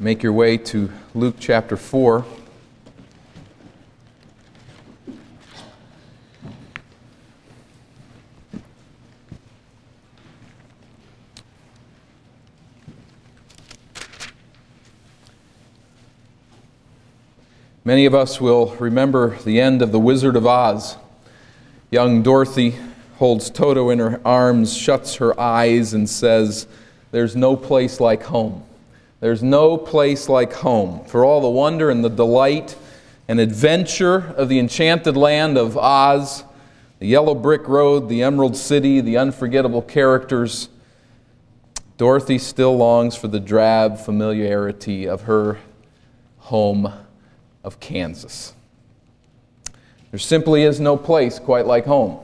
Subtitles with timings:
[0.00, 2.24] make your way to Luke chapter 4.
[17.84, 20.96] Many of us will remember the end of The Wizard of Oz.
[21.90, 22.76] Young Dorothy
[23.16, 26.66] holds Toto in her arms, shuts her eyes, and says,
[27.10, 28.64] There's no place like home.
[29.20, 31.04] There's no place like home.
[31.04, 32.76] For all the wonder and the delight
[33.28, 36.44] and adventure of the enchanted land of Oz,
[36.98, 40.68] the yellow brick road, the emerald city, the unforgettable characters,
[41.98, 45.58] Dorothy still longs for the drab familiarity of her
[46.38, 46.90] home
[47.62, 48.54] of Kansas.
[50.10, 52.18] There simply is no place quite like home.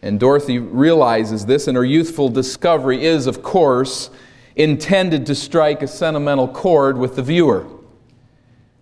[0.00, 4.10] And Dorothy realizes this, and her youthful discovery is, of course,
[4.56, 7.66] intended to strike a sentimental chord with the viewer.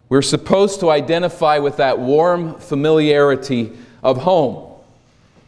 [0.08, 4.70] We're supposed to identify with that warm familiarity of home,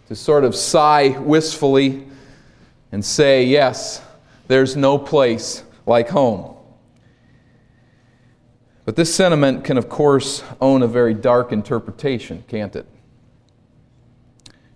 [0.08, 2.06] to sort of sigh wistfully
[2.92, 4.00] and say, Yes,
[4.46, 6.56] there's no place like home.
[8.84, 12.86] But this sentiment can, of course, own a very dark interpretation, can't it?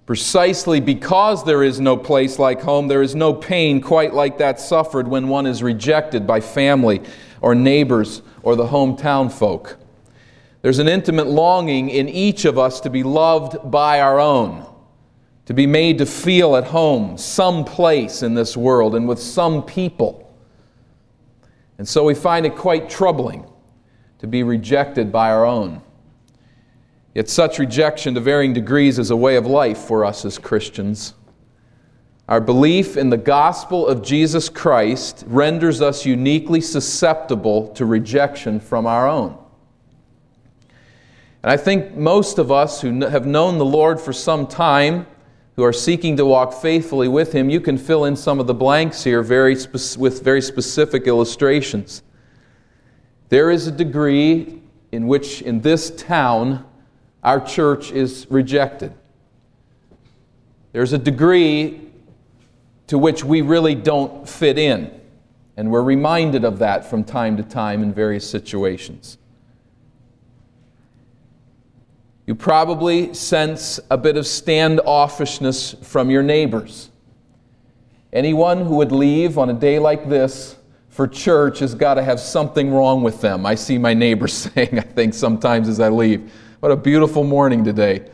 [0.08, 4.58] Precisely because there is no place like home, there is no pain quite like that
[4.58, 7.02] suffered when one is rejected by family
[7.42, 9.76] or neighbors or the hometown folk.
[10.62, 14.64] There's an intimate longing in each of us to be loved by our own,
[15.44, 19.62] to be made to feel at home some place in this world and with some
[19.62, 20.34] people.
[21.76, 23.44] And so we find it quite troubling
[24.20, 25.82] to be rejected by our own.
[27.18, 31.14] Yet such rejection to varying degrees is a way of life for us as Christians.
[32.28, 38.86] Our belief in the gospel of Jesus Christ renders us uniquely susceptible to rejection from
[38.86, 39.36] our own.
[41.42, 45.04] And I think most of us who have known the Lord for some time,
[45.56, 48.54] who are seeking to walk faithfully with Him, you can fill in some of the
[48.54, 52.04] blanks here very spe- with very specific illustrations.
[53.28, 54.62] There is a degree
[54.92, 56.64] in which, in this town,
[57.22, 58.92] our church is rejected.
[60.72, 61.80] There's a degree
[62.88, 64.98] to which we really don't fit in,
[65.56, 69.18] and we're reminded of that from time to time in various situations.
[72.26, 76.90] You probably sense a bit of standoffishness from your neighbors.
[78.12, 80.56] Anyone who would leave on a day like this
[80.90, 83.46] for church has got to have something wrong with them.
[83.46, 87.64] I see my neighbors saying, I think, sometimes as I leave, What a beautiful morning
[87.64, 88.10] today.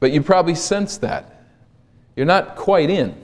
[0.00, 1.44] But you probably sense that.
[2.16, 3.14] You're not quite in.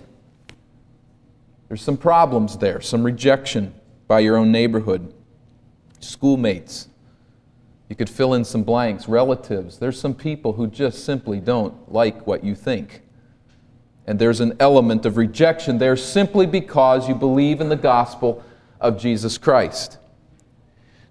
[1.68, 3.74] There's some problems there, some rejection
[4.06, 5.12] by your own neighborhood,
[6.00, 6.88] schoolmates.
[7.88, 9.78] You could fill in some blanks, relatives.
[9.78, 13.02] There's some people who just simply don't like what you think
[14.08, 18.42] and there's an element of rejection there simply because you believe in the gospel
[18.80, 19.98] of Jesus Christ.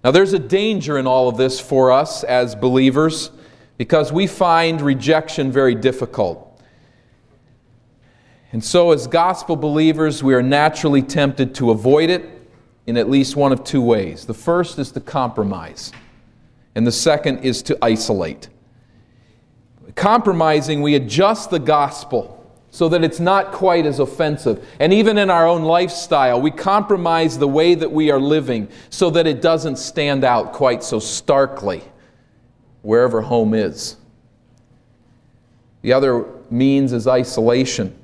[0.07, 3.29] Now, there's a danger in all of this for us as believers
[3.77, 6.61] because we find rejection very difficult.
[8.53, 12.23] And so, as gospel believers, we are naturally tempted to avoid it
[12.85, 14.25] in at least one of two ways.
[14.25, 15.91] The first is to compromise,
[16.73, 18.47] and the second is to isolate.
[19.95, 22.36] Compromising, we adjust the gospel
[22.71, 24.65] so that it's not quite as offensive.
[24.79, 29.09] And even in our own lifestyle, we compromise the way that we are living so
[29.11, 31.83] that it doesn't stand out quite so starkly
[32.81, 33.97] wherever home is.
[35.81, 37.97] The other means is isolation.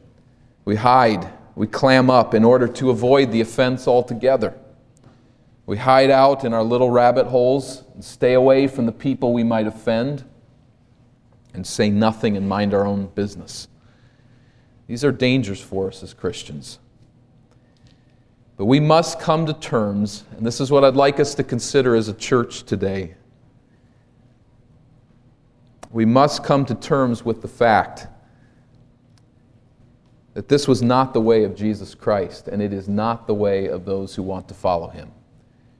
[0.65, 4.57] We hide, we clam up in order to avoid the offense altogether.
[5.65, 9.43] We hide out in our little rabbit holes and stay away from the people we
[9.43, 10.23] might offend
[11.53, 13.67] and say nothing and mind our own business.
[14.93, 16.77] These are dangers for us as Christians.
[18.57, 21.95] But we must come to terms, and this is what I'd like us to consider
[21.95, 23.15] as a church today.
[25.89, 28.05] We must come to terms with the fact
[30.35, 33.65] that this was not the way of Jesus Christ, and it is not the way
[33.65, 35.11] of those who want to follow him.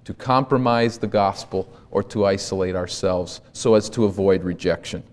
[0.06, 5.04] To compromise the gospel or to isolate ourselves so as to avoid rejection.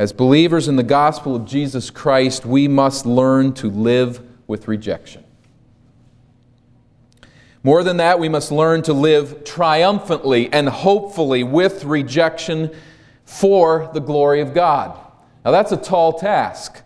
[0.00, 5.22] As believers in the gospel of Jesus Christ, we must learn to live with rejection.
[7.62, 12.74] More than that, we must learn to live triumphantly and hopefully with rejection
[13.26, 14.98] for the glory of God.
[15.44, 16.80] Now, that's a tall task.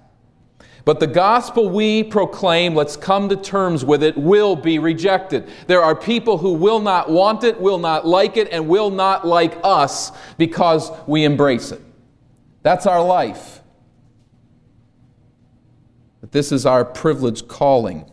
[0.84, 5.48] But the gospel we proclaim, let's come to terms with it, will be rejected.
[5.68, 9.24] There are people who will not want it, will not like it, and will not
[9.24, 11.80] like us because we embrace it.
[12.64, 13.60] That's our life.
[16.22, 18.10] But this is our privileged calling.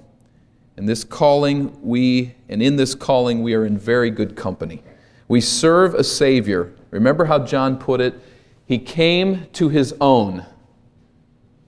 [0.75, 4.83] And this calling, we, and in this calling, we are in very good company.
[5.30, 6.74] We serve a Savior.
[6.92, 8.19] Remember how John put it?
[8.65, 10.45] He came to his own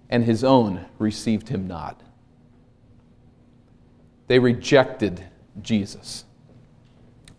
[0.10, 2.02] and his own received him not.
[4.28, 5.24] They rejected
[5.62, 6.26] Jesus.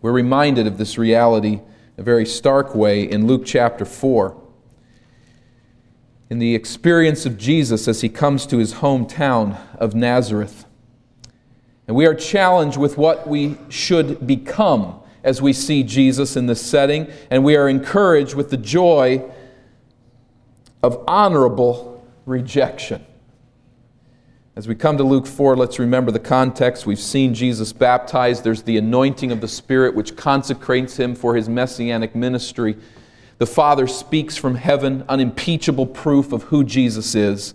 [0.01, 1.61] We're reminded of this reality
[1.99, 4.41] a very stark way in Luke chapter 4.
[6.29, 10.65] In the experience of Jesus as he comes to his hometown of Nazareth.
[11.87, 16.61] And we are challenged with what we should become as we see Jesus in this
[16.61, 19.23] setting, and we are encouraged with the joy
[20.83, 23.03] of honorable rejection.
[24.55, 26.85] As we come to Luke 4, let's remember the context.
[26.85, 28.43] We've seen Jesus baptized.
[28.43, 32.77] There's the anointing of the Spirit, which consecrates him for his messianic ministry.
[33.37, 37.53] The Father speaks from heaven, unimpeachable proof of who Jesus is.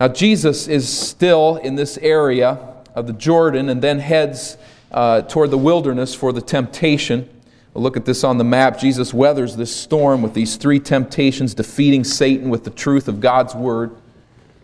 [0.00, 2.58] Now, Jesus is still in this area
[2.94, 4.56] of the Jordan and then heads
[4.90, 7.28] uh, toward the wilderness for the temptation.
[7.72, 8.78] We'll look at this on the map.
[8.78, 13.54] Jesus weathers this storm with these three temptations, defeating Satan with the truth of God's
[13.54, 13.96] word.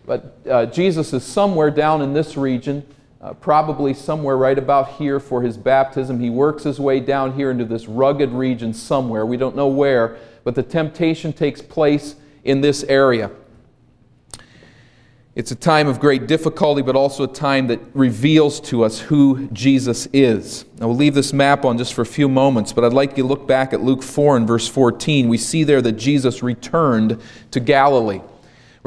[0.05, 2.85] But uh, Jesus is somewhere down in this region,
[3.21, 6.19] uh, probably somewhere right about here for his baptism.
[6.19, 9.25] He works his way down here into this rugged region somewhere.
[9.25, 13.31] We don't know where, but the temptation takes place in this area.
[15.35, 19.47] It's a time of great difficulty, but also a time that reveals to us who
[19.53, 20.65] Jesus is.
[20.81, 23.23] I will leave this map on just for a few moments, but I'd like you
[23.23, 25.29] to look back at Luke 4 and verse 14.
[25.29, 28.21] We see there that Jesus returned to Galilee.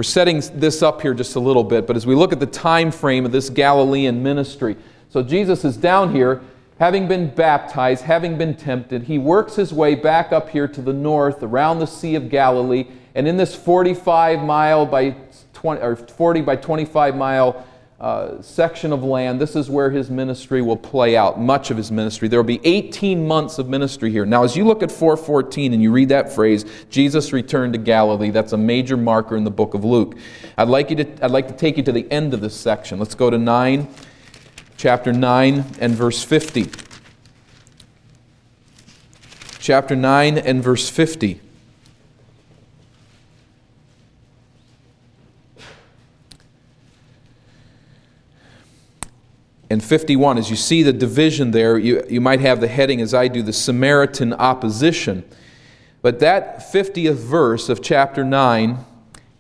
[0.03, 2.47] We're setting this up here just a little bit, but as we look at the
[2.47, 4.77] time frame of this Galilean ministry,
[5.09, 6.43] so Jesus is down here,
[6.81, 9.05] having been baptized, having been tempted.
[9.05, 12.89] He works his way back up here to the north, around the Sea of Galilee,
[13.15, 15.15] and in this 45 mile by
[15.53, 17.65] 20, or 40 by 25 mile
[18.03, 19.41] uh, section of land.
[19.41, 22.27] This is where his ministry will play out, much of his ministry.
[22.27, 24.27] There will be 18 months of ministry here.
[24.27, 28.31] Now, as you look at 414 and you read that phrase, Jesus returned to Galilee,
[28.31, 30.19] that's a major marker in the book of Luke.
[30.59, 32.99] I'd like, you to, I'd like to take you to the end of this section.
[32.99, 33.87] Let's go to 9,
[34.77, 36.71] chapter 9 and verse 50.
[39.61, 41.41] Chapter 9 and verse 50.
[49.73, 53.15] And 51, as you see the division there, you, you might have the heading, as
[53.15, 55.25] I do, the Samaritan opposition.
[56.03, 58.85] But that 50th verse of chapter 9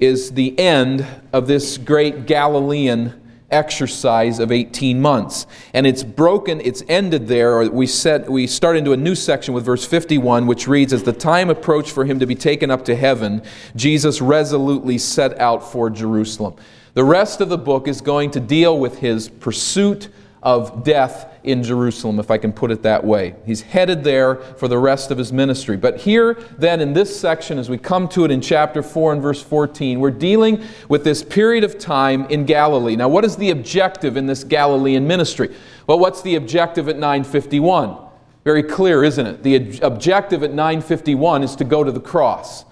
[0.00, 3.20] is the end of this great Galilean
[3.50, 5.46] exercise of 18 months.
[5.74, 9.52] And it's broken, it's ended there, or we, set, we start into a new section
[9.52, 12.86] with verse 51, which reads As the time approached for him to be taken up
[12.86, 13.42] to heaven,
[13.76, 16.56] Jesus resolutely set out for Jerusalem.
[16.94, 20.08] The rest of the book is going to deal with his pursuit
[20.42, 23.34] of death in Jerusalem, if I can put it that way.
[23.46, 25.76] He's headed there for the rest of his ministry.
[25.76, 29.22] But here, then, in this section, as we come to it in chapter 4 and
[29.22, 32.96] verse 14, we're dealing with this period of time in Galilee.
[32.96, 35.54] Now, what is the objective in this Galilean ministry?
[35.86, 37.96] Well, what's the objective at 951?
[38.44, 39.42] Very clear, isn't it?
[39.44, 42.64] The objective at 951 is to go to the cross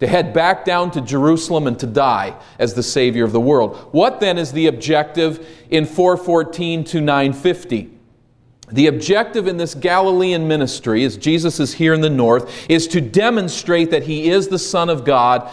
[0.00, 3.76] to head back down to Jerusalem and to die as the Savior of the world.
[3.90, 7.90] What then is the objective in 414 to 950?
[8.70, 13.00] The objective in this Galilean ministry, as Jesus is here in the north, is to
[13.00, 15.50] demonstrate that he is the Son of God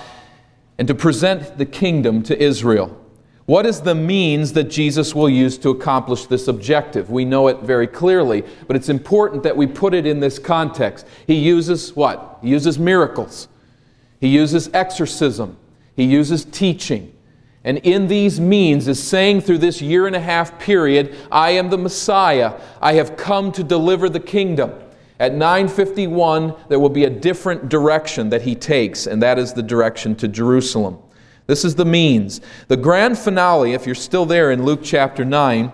[0.78, 3.02] and to present the kingdom to Israel.
[3.46, 7.10] What is the means that Jesus will use to accomplish this objective?
[7.12, 11.08] We know it very clearly, but it's important that we put it in this context.
[11.28, 12.40] He uses what?
[12.42, 13.48] He uses miracles.
[14.19, 15.57] He uses exorcism,
[15.95, 17.12] he uses teaching.
[17.63, 21.72] And in these means is saying through this year and a half period, I am
[21.72, 22.60] the Messiah.
[22.79, 24.72] I have come to deliver the kingdom.
[25.19, 29.63] At 951, there will be a different direction that he takes, and that is the
[29.63, 31.00] direction to Jerusalem.
[31.48, 32.41] This is the means.
[32.67, 35.72] The grand finale, if you're still there in Luke chapter 9,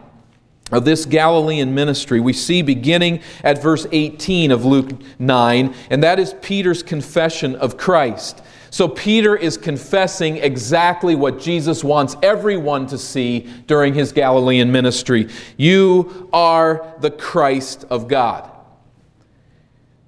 [0.72, 6.20] of this Galilean ministry, we see beginning at verse 18 of Luke 9, and that
[6.20, 8.42] is Peter's confession of Christ.
[8.70, 15.30] So Peter is confessing exactly what Jesus wants everyone to see during his Galilean ministry.
[15.58, 18.51] You are the Christ of God.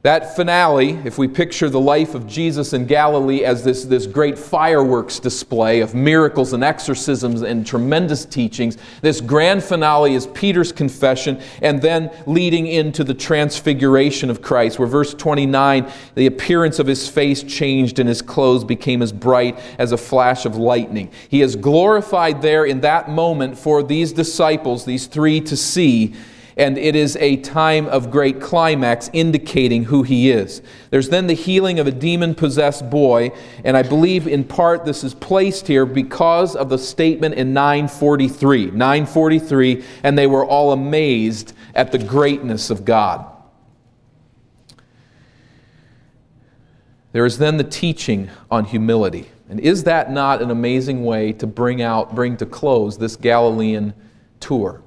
[0.03, 4.37] That finale, if we picture the life of Jesus in Galilee as this, this great
[4.37, 11.39] fireworks display of miracles and exorcisms and tremendous teachings, this grand finale is Peter's confession
[11.61, 17.07] and then leading into the transfiguration of Christ, where verse 29, the appearance of his
[17.07, 21.11] face changed and his clothes became as bright as a flash of lightning.
[21.29, 26.13] He is glorified there in that moment for these disciples, these three, to see
[26.57, 30.61] and it is a time of great climax indicating who he is.
[30.89, 33.31] There's then the healing of a demon possessed boy,
[33.63, 38.71] and I believe in part this is placed here because of the statement in 943.
[38.71, 43.25] 943, and they were all amazed at the greatness of God.
[47.13, 49.29] There is then the teaching on humility.
[49.49, 53.93] And is that not an amazing way to bring out, bring to close this Galilean
[54.39, 54.82] tour?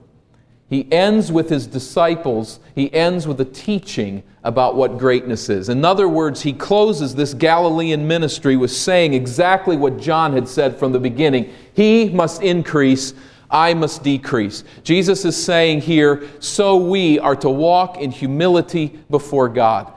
[0.69, 5.69] He ends with his disciples, he ends with a teaching about what greatness is.
[5.69, 10.77] In other words, he closes this Galilean ministry with saying exactly what John had said
[10.77, 13.15] from the beginning He must increase,
[13.49, 14.65] I must decrease.
[14.83, 19.93] Jesus is saying here, so we are to walk in humility before God.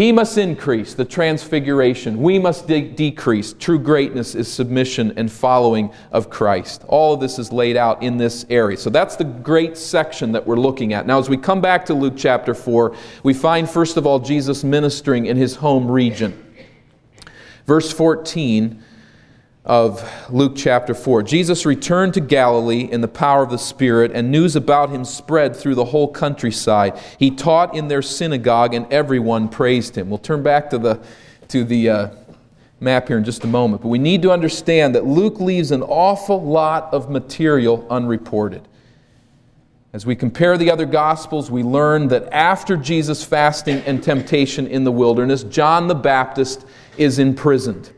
[0.00, 2.22] He must increase, the transfiguration.
[2.22, 3.52] We must de- decrease.
[3.52, 6.86] True greatness is submission and following of Christ.
[6.88, 8.78] All of this is laid out in this area.
[8.78, 11.06] So that's the great section that we're looking at.
[11.06, 14.64] Now, as we come back to Luke chapter 4, we find, first of all, Jesus
[14.64, 16.46] ministering in his home region.
[17.66, 18.82] Verse 14
[19.64, 21.22] of Luke chapter 4.
[21.22, 25.54] Jesus returned to Galilee in the power of the Spirit, and news about him spread
[25.54, 26.98] through the whole countryside.
[27.18, 30.08] He taught in their synagogue, and everyone praised him.
[30.08, 31.00] We'll turn back to the,
[31.48, 32.10] to the uh,
[32.80, 33.82] map here in just a moment.
[33.82, 38.66] But we need to understand that Luke leaves an awful lot of material unreported.
[39.92, 44.84] As we compare the other Gospels, we learn that after Jesus' fasting and temptation in
[44.84, 46.64] the wilderness, John the Baptist
[46.96, 47.90] is imprisoned.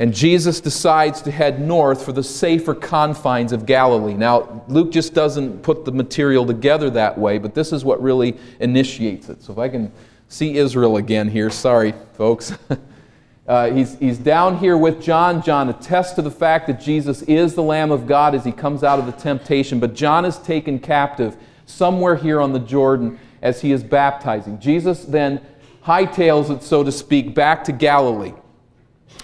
[0.00, 4.14] And Jesus decides to head north for the safer confines of Galilee.
[4.14, 8.36] Now, Luke just doesn't put the material together that way, but this is what really
[8.60, 9.42] initiates it.
[9.42, 9.90] So, if I can
[10.28, 12.56] see Israel again here, sorry, folks.
[13.48, 15.42] uh, he's, he's down here with John.
[15.42, 18.84] John attests to the fact that Jesus is the Lamb of God as he comes
[18.84, 21.36] out of the temptation, but John is taken captive
[21.66, 24.60] somewhere here on the Jordan as he is baptizing.
[24.60, 25.40] Jesus then
[25.84, 28.34] hightails it, so to speak, back to Galilee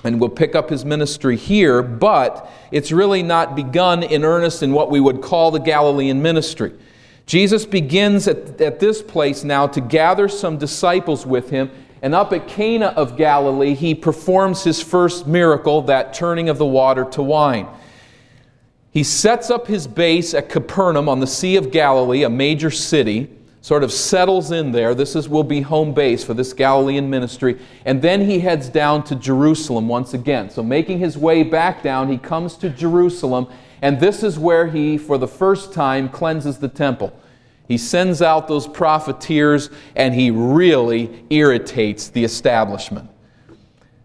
[0.05, 4.73] and we'll pick up his ministry here, but it's really not begun in earnest in
[4.73, 6.73] what we would call the Galilean ministry.
[7.27, 11.71] Jesus begins at, at this place now to gather some disciples with him,
[12.03, 16.67] and up at Cana of Galilee, he performs his first miracle, that turning of the
[16.67, 17.67] water to wine.
[18.91, 23.31] He sets up his base at Capernaum on the Sea of Galilee, a major city
[23.65, 24.95] sort of settles in there.
[24.95, 27.59] This is, will be home base for this Galilean ministry.
[27.87, 30.51] And then he heads down to Jerusalem once again.
[30.51, 33.49] So, making his way back down, he comes to Jerusalem.
[33.81, 37.19] And this is where he, for the first time, cleanses the temple.
[37.67, 43.09] He sends out those profiteers and he really irritates the establishment.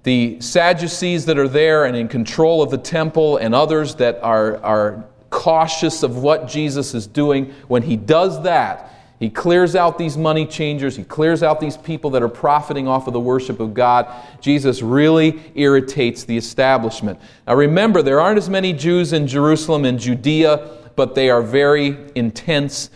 [0.04, 4.56] The Sadducees that are there and in control of the temple, and others that are,
[4.64, 10.16] are cautious of what Jesus is doing, when he does that, he clears out these
[10.16, 10.96] money changers.
[10.96, 14.08] He clears out these people that are profiting off of the worship of God.
[14.40, 17.20] Jesus really irritates the establishment.
[17.46, 21.98] Now remember, there aren't as many Jews in Jerusalem and Judea, but they are very
[22.16, 22.90] intense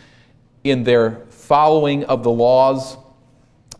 [0.63, 2.95] in their following of the laws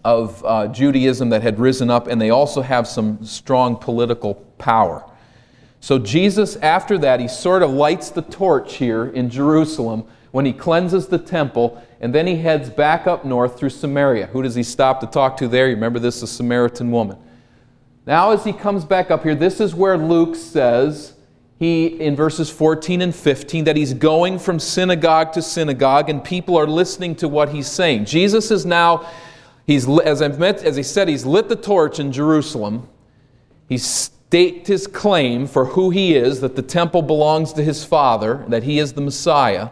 [0.04, 5.10] of uh, Judaism that had risen up, and they also have some strong political power.
[5.80, 10.54] So Jesus, after that, he sort of lights the torch here in Jerusalem when he
[10.54, 14.26] cleanses the temple, and then he heads back up north through Samaria.
[14.28, 15.70] Who does he stop to talk to there?
[15.70, 17.18] You remember this, is a Samaritan woman.
[18.06, 21.14] Now, as he comes back up here, this is where Luke says,
[21.60, 26.58] he, in verses 14 and 15, that he's going from synagogue to synagogue, and people
[26.58, 28.04] are listening to what he's saying.
[28.04, 29.10] Jesus is now,
[29.66, 32.90] he's, as, I've as he said, he's lit the torch in Jerusalem.
[33.70, 38.44] He's staked his claim for who he is, that the temple belongs to his Father,
[38.50, 39.70] that he is the Messiah.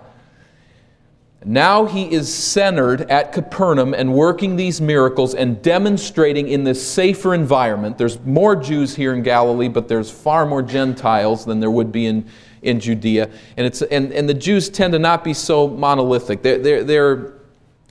[1.43, 7.33] Now he is centered at Capernaum and working these miracles and demonstrating in this safer
[7.33, 7.97] environment.
[7.97, 12.05] There's more Jews here in Galilee, but there's far more Gentiles than there would be
[12.05, 12.27] in,
[12.61, 13.31] in Judea.
[13.57, 17.33] And, it's, and, and the Jews tend to not be so monolithic, they're, they're, they're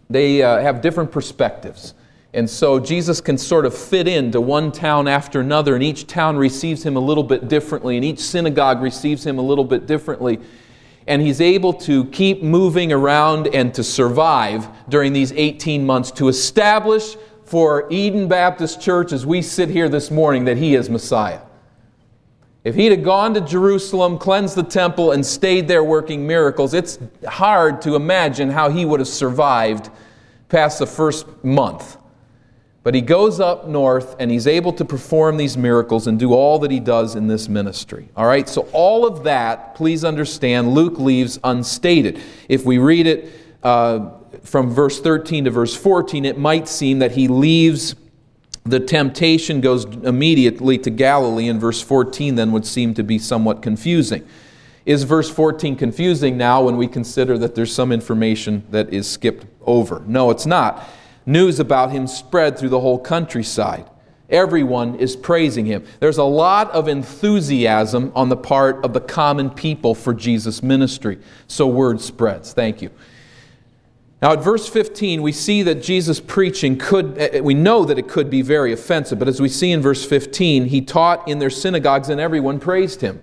[0.09, 1.95] they uh, have different perspectives.
[2.35, 6.37] And so Jesus can sort of fit into one town after another, and each town
[6.37, 10.41] receives him a little bit differently, and each synagogue receives him a little bit differently
[11.07, 16.29] and he's able to keep moving around and to survive during these 18 months to
[16.29, 21.41] establish for Eden Baptist Church as we sit here this morning that he is Messiah.
[22.63, 26.99] If he'd have gone to Jerusalem, cleansed the temple, and stayed there working miracles, it's
[27.27, 29.91] hard to imagine how he would have survived
[30.51, 31.97] past the first month.
[32.83, 36.59] But he goes up north and he's able to perform these miracles and do all
[36.61, 38.09] that he does in this ministry.
[38.17, 42.21] All right, so all of that, please understand, Luke leaves unstated.
[42.49, 43.33] If we read it
[43.63, 44.11] uh,
[44.43, 47.95] from verse 13 to verse 14, it might seem that he leaves
[48.65, 53.63] the temptation goes immediately to Galilee, and verse 14 then would seem to be somewhat
[53.63, 54.27] confusing.
[54.85, 59.47] Is verse 14 confusing now when we consider that there's some information that is skipped
[59.63, 60.03] over?
[60.07, 60.87] No, it's not.
[61.27, 63.89] News about him spread through the whole countryside.
[64.31, 65.85] Everyone is praising him.
[65.99, 71.19] There's a lot of enthusiasm on the part of the common people for Jesus' ministry.
[71.49, 72.53] So word spreads.
[72.53, 72.91] Thank you.
[74.23, 78.07] Now, at verse 15, we see that Jesus' preaching could, eh, we know that it
[78.07, 81.51] could be very offensive, but as we see in verse 15, he taught in their
[81.51, 83.23] synagogues and everyone praised him.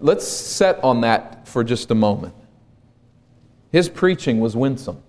[0.00, 2.34] Let's set on that for just a moment.
[3.70, 5.02] His preaching was winsome.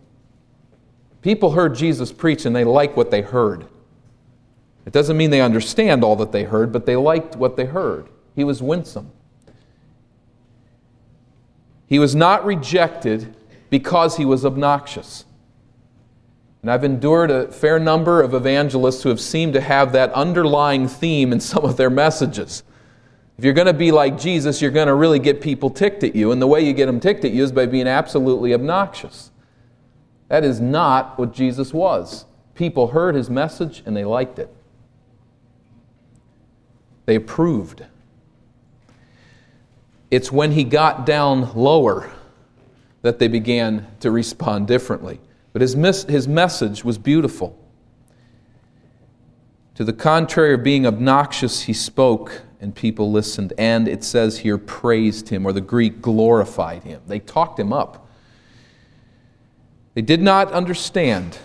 [1.22, 3.66] People heard Jesus preach and they liked what they heard.
[4.86, 8.08] It doesn't mean they understand all that they heard, but they liked what they heard.
[8.36, 9.12] He was winsome.
[11.88, 13.36] He was not rejected
[13.70, 15.26] because he was obnoxious.
[16.62, 20.88] And I've endured a fair number of evangelists who have seemed to have that underlying
[20.88, 22.64] theme in some of their messages.
[23.38, 26.16] If you're going to be like Jesus, you're going to really get people ticked at
[26.16, 26.32] you.
[26.32, 29.32] And the way you get them ticked at you is by being absolutely obnoxious.
[30.28, 32.26] That is not what Jesus was.
[32.56, 34.54] People heard his message and they liked it,
[37.06, 37.86] they approved.
[40.10, 42.10] It's when he got down lower
[43.02, 45.20] that they began to respond differently.
[45.52, 45.74] But his,
[46.06, 47.58] his message was beautiful.
[49.76, 53.54] To the contrary of being obnoxious, he spoke and people listened.
[53.58, 57.02] And it says here, praised him, or the Greek glorified him.
[57.06, 58.07] They talked him up.
[59.98, 61.40] They did not understand,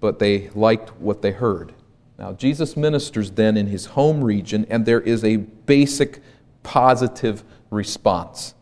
[0.00, 1.74] but they liked what they heard.
[2.18, 6.22] Now, Jesus ministers then in his home region, and there is a basic
[6.62, 8.54] positive response.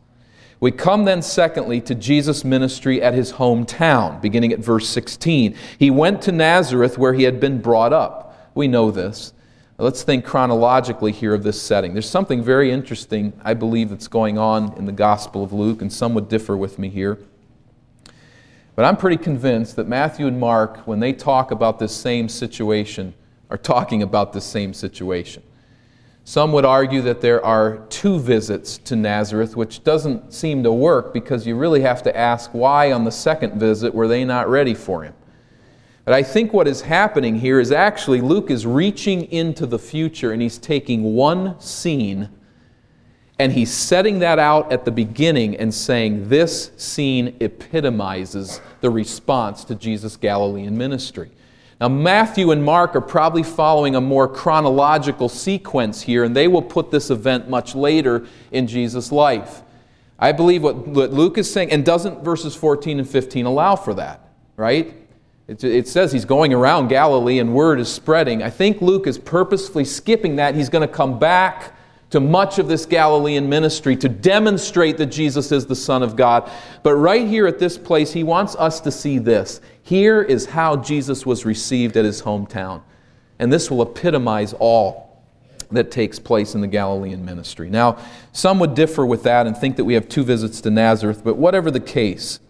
[0.59, 5.55] We come then, secondly, to Jesus' ministry at his hometown, beginning at verse 16.
[5.79, 8.51] He went to Nazareth where he had been brought up.
[8.57, 9.33] We know this.
[9.79, 11.93] Let's think chronologically here of this setting.
[11.93, 15.93] There's something very interesting, I believe, that's going on in the Gospel of Luke, and
[15.93, 17.21] some would differ with me here.
[18.81, 23.13] But I'm pretty convinced that Matthew and Mark, when they talk about this same situation,
[23.51, 25.43] are talking about this same situation.
[26.25, 31.13] Some would argue that there are two visits to Nazareth, which doesn't seem to work
[31.13, 34.73] because you really have to ask why on the second visit were they not ready
[34.73, 35.13] for him.
[36.07, 40.33] But I think what is happening here is actually Luke is reaching into the future
[40.33, 42.31] and he's taking one scene
[43.41, 49.65] and he's setting that out at the beginning and saying this scene epitomizes the response
[49.65, 51.31] to Jesus' Galilean ministry.
[51.81, 56.63] Now, Matthew and Mark are probably following a more chronological sequence here, and they will
[56.63, 59.63] put this event much later in Jesus' life.
[60.19, 64.29] I believe what, Luke is saying, and doesn't verses 14 and 15 allow for that,
[64.57, 64.95] right?
[65.49, 68.43] It, it says he's going around Galilee and word is spreading.
[68.43, 70.55] I think Luke is purposefully skipping that.
[70.55, 71.75] He's going to come back
[72.11, 76.51] to much of this Galilean ministry to demonstrate that Jesus is the Son of God.
[76.83, 79.61] But right here at this place, he wants us to see this.
[79.83, 82.83] Here is how Jesus was received at his hometown.
[83.39, 85.25] And this will epitomize all
[85.71, 87.71] that takes place in the Galilean ministry.
[87.71, 87.97] Now,
[88.33, 91.37] some would differ with that and think that we have two visits to Nazareth, but
[91.37, 92.41] whatever the case,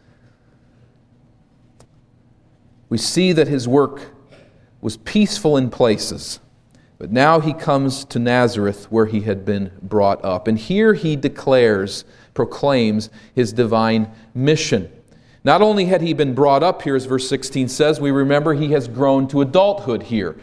[2.88, 4.14] we see that his work
[4.81, 6.40] was peaceful in places
[7.01, 10.47] but now he comes to Nazareth where he had been brought up.
[10.47, 14.93] And here he declares, proclaims his divine mission.
[15.43, 18.73] Not only had he been brought up here, as verse 16 says, we remember he
[18.73, 20.37] has grown to adulthood here.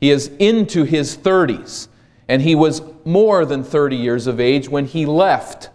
[0.00, 1.86] He is into his 30s.
[2.26, 5.70] And he was more than 30 years of age when he left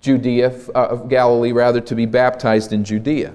[0.00, 3.34] Judea, uh, Galilee rather, to be baptized in Judea.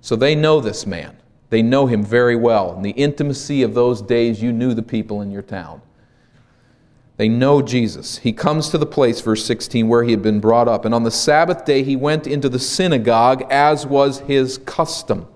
[0.00, 1.18] So they know this man.
[1.50, 2.74] They know him very well.
[2.74, 5.82] In the intimacy of those days, you knew the people in your town.
[7.16, 8.18] They know Jesus.
[8.18, 10.84] He comes to the place, verse 16, where he had been brought up.
[10.84, 15.28] And on the Sabbath day, he went into the synagogue, as was his custom.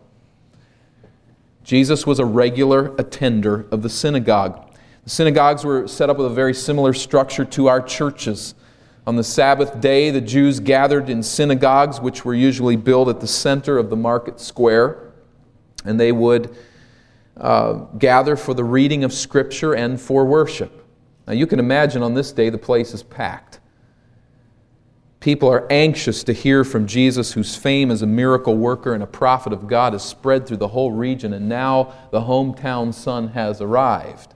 [1.62, 4.74] Jesus was a regular attender of the synagogue.
[5.04, 8.54] The synagogues were set up with a very similar structure to our churches.
[9.06, 13.26] On the Sabbath day, the Jews gathered in synagogues, which were usually built at the
[13.26, 15.07] center of the market square
[15.84, 16.56] and they would
[17.36, 20.84] uh, gather for the reading of Scripture and for worship.
[21.26, 23.60] Now, you can imagine on this day the place is packed.
[25.20, 29.06] People are anxious to hear from Jesus, whose fame as a miracle worker and a
[29.06, 33.60] prophet of God has spread through the whole region, and now the hometown son has
[33.60, 34.34] arrived.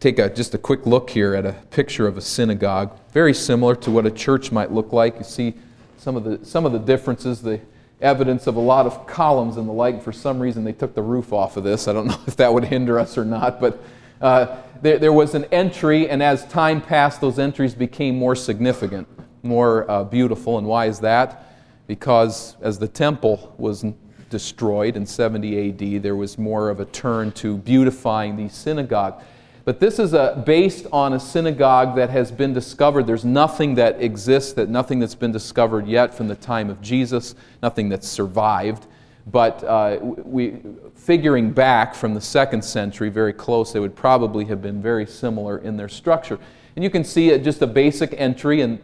[0.00, 3.76] Take a, just a quick look here at a picture of a synagogue, very similar
[3.76, 5.16] to what a church might look like.
[5.18, 5.54] You see
[5.96, 7.60] some of the, some of the differences, the
[8.00, 10.02] evidence of a lot of columns and the like.
[10.02, 11.88] For some reason, they took the roof off of this.
[11.88, 13.82] I don't know if that would hinder us or not, but
[14.20, 19.08] uh, there, there, was an entry, and as time passed, those entries became more significant,
[19.42, 20.58] more uh, beautiful.
[20.58, 21.56] And why is that?
[21.86, 23.84] Because as the temple was
[24.30, 29.22] destroyed in 70 AD, there was more of a turn to beautifying the synagogue.
[29.66, 33.04] But this is a, based on a synagogue that has been discovered.
[33.08, 37.34] There's nothing that exists, that nothing that's been discovered yet from the time of Jesus,
[37.64, 38.86] nothing that's survived.
[39.26, 40.58] But uh, we,
[40.94, 45.58] figuring back from the second century, very close, they would probably have been very similar
[45.58, 46.38] in their structure.
[46.76, 48.78] And you can see it, just a basic entry, and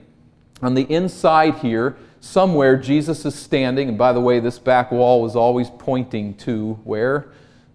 [0.63, 3.89] on the inside here, somewhere Jesus is standing.
[3.89, 7.29] And by the way, this back wall was always pointing to where?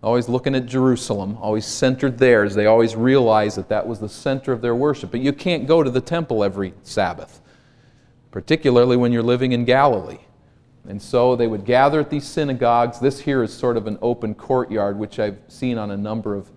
[0.08, 4.08] Always looking at Jerusalem, always centered there, as they always realized that that was the
[4.08, 5.12] center of their worship.
[5.12, 7.42] But you can't go to the temple every Sabbath,
[8.32, 10.20] particularly when you're living in Galilee.
[10.88, 13.02] And so they would gather at these synagogues.
[13.02, 16.50] This here is sort of an open courtyard, which I've seen on a number of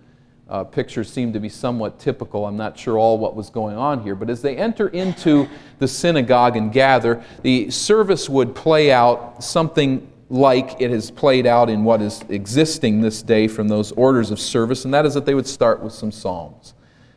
[0.48, 2.46] uh, pictures, seem to be somewhat typical.
[2.46, 4.14] I'm not sure all what was going on here.
[4.14, 5.48] But as they enter into
[5.80, 11.68] the synagogue and gather, the service would play out something like it has played out
[11.68, 15.26] in what is existing this day from those orders of service, and that is that
[15.26, 16.74] they would start with some psalms.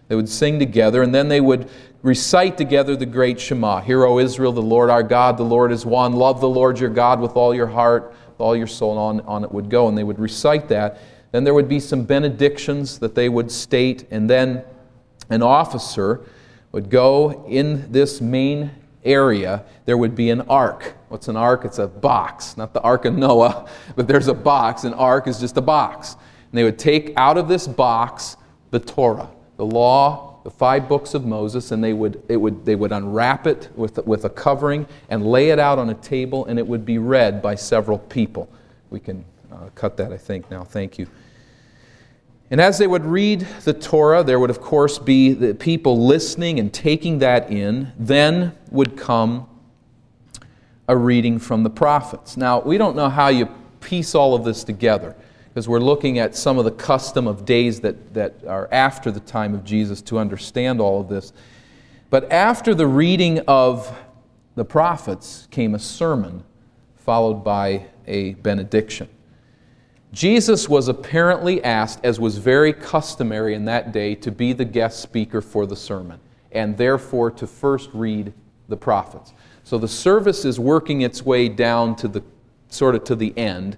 [0.07, 1.69] They would sing together, and then they would
[2.01, 5.85] recite together the great Shema Hear, O Israel, the Lord our God, the Lord is
[5.85, 6.13] one.
[6.13, 9.27] Love the Lord your God with all your heart, with all your soul, and on,
[9.27, 9.87] on it would go.
[9.87, 10.99] And they would recite that.
[11.31, 14.63] Then there would be some benedictions that they would state, and then
[15.29, 16.21] an officer
[16.71, 18.71] would go in this main
[19.05, 20.95] area, there would be an ark.
[21.09, 21.65] What's an ark?
[21.65, 24.83] It's a box, not the ark of Noah, but there's a box.
[24.83, 26.13] An ark is just a box.
[26.13, 28.37] And they would take out of this box
[28.71, 32.75] the Torah, the law, the five books of Moses, and they would, it would, they
[32.75, 36.59] would unwrap it with, with a covering and lay it out on a table, and
[36.59, 38.49] it would be read by several people.
[38.89, 40.63] We can uh, cut that, I think, now.
[40.63, 41.07] Thank you.
[42.51, 46.59] And as they would read the Torah, there would, of course, be the people listening
[46.59, 47.91] and taking that in.
[47.97, 49.47] Then would come
[50.87, 52.37] a reading from the prophets.
[52.37, 53.47] Now, we don't know how you
[53.79, 55.15] piece all of this together
[55.53, 59.19] because we're looking at some of the custom of days that, that are after the
[59.19, 61.31] time of Jesus to understand all of this.
[62.09, 63.95] But after the reading of
[64.55, 66.43] the prophets came a sermon
[66.97, 69.09] followed by a benediction.
[70.13, 74.99] Jesus was apparently asked, as was very customary in that day, to be the guest
[74.99, 76.19] speaker for the sermon,
[76.51, 78.31] and therefore to first read
[78.69, 79.33] the prophets.
[79.63, 82.23] So the service is working its way down to the
[82.69, 83.75] sort of to the end.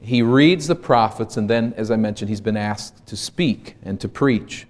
[0.00, 4.00] He reads the prophets, and then, as I mentioned, he's been asked to speak and
[4.00, 4.66] to preach.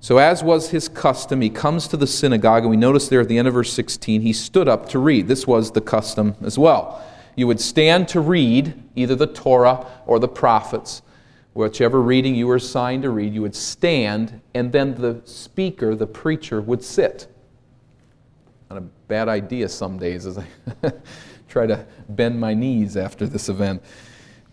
[0.00, 3.28] So, as was his custom, he comes to the synagogue, and we notice there at
[3.28, 5.28] the end of verse 16, he stood up to read.
[5.28, 7.04] This was the custom as well
[7.36, 11.02] you would stand to read either the Torah or the prophets,
[11.54, 16.06] whichever reading you were assigned to read, you would stand, and then the speaker, the
[16.06, 17.26] preacher, would sit.
[18.70, 20.46] Not a bad idea some days as I
[21.48, 23.82] try to bend my knees after this event.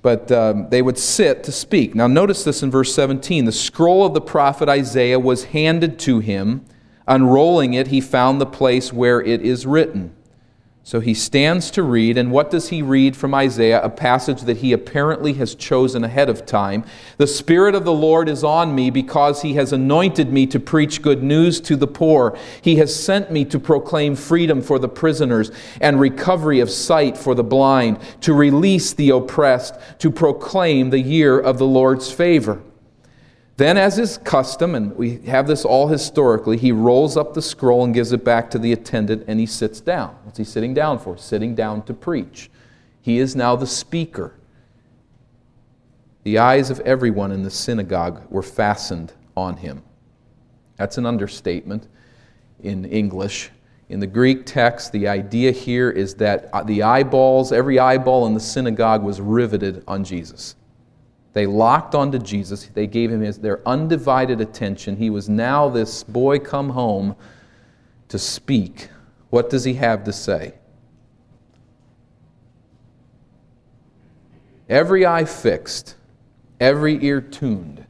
[0.01, 1.93] But um, they would sit to speak.
[1.93, 3.45] Now, notice this in verse 17.
[3.45, 6.65] The scroll of the prophet Isaiah was handed to him.
[7.07, 10.15] Unrolling it, he found the place where it is written.
[10.88, 13.84] So he stands to read, and what does he read from Isaiah?
[13.84, 16.86] A passage that he apparently has chosen ahead of time.
[17.17, 21.02] The Spirit of the Lord is on me because he has anointed me to preach
[21.02, 22.38] good news to the poor.
[22.62, 27.36] He has sent me to proclaim freedom for the prisoners and recovery of sight for
[27.36, 32.62] the blind, to release the oppressed, to proclaim the year of the Lord's favor.
[33.57, 37.83] Then, as is custom, and we have this all historically, he rolls up the scroll
[37.83, 40.15] and gives it back to the attendant and he sits down.
[40.23, 41.17] What's he sitting down for?
[41.17, 42.51] Sitting down to preach.
[43.01, 44.35] He is now the speaker.
[46.21, 49.81] The eyes of everyone in the synagogue were fastened on him.
[50.75, 51.87] That's an understatement
[52.59, 53.49] in English.
[53.89, 58.39] In the Greek text, the idea here is that the eyeballs, every eyeball in the
[58.39, 60.56] synagogue was riveted on Jesus.
[61.33, 62.65] They locked onto Jesus.
[62.65, 64.95] They gave him his, their undivided attention.
[64.97, 67.15] He was now this boy come home
[68.09, 68.89] to speak.
[69.29, 70.53] What does he have to say?
[74.69, 75.95] every eye fixed,
[76.59, 77.85] every ear tuned,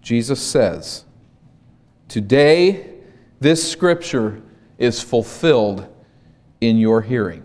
[0.00, 1.04] Jesus says,
[2.08, 2.90] Today,
[3.40, 4.42] this scripture
[4.78, 5.86] is fulfilled
[6.60, 7.44] in your hearing.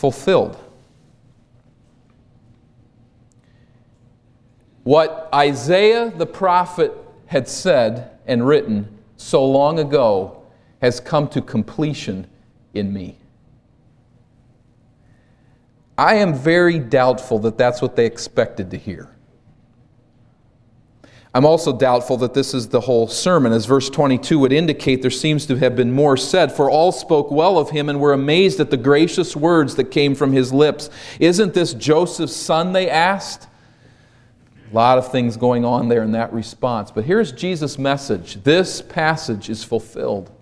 [0.00, 0.56] Fulfilled.
[4.82, 6.92] What Isaiah the prophet
[7.26, 10.42] had said and written so long ago
[10.80, 12.26] has come to completion
[12.72, 13.18] in me.
[15.98, 19.10] I am very doubtful that that's what they expected to hear.
[21.32, 25.12] I'm also doubtful that this is the whole sermon, as verse 22 would indicate there
[25.12, 28.58] seems to have been more said, for all spoke well of him and were amazed
[28.58, 30.90] at the gracious words that came from his lips.
[31.20, 32.72] Isn't this Joseph's son?
[32.72, 33.46] They asked.
[34.70, 36.90] A lot of things going on there in that response.
[36.90, 40.32] But here's Jesus' message this passage is fulfilled.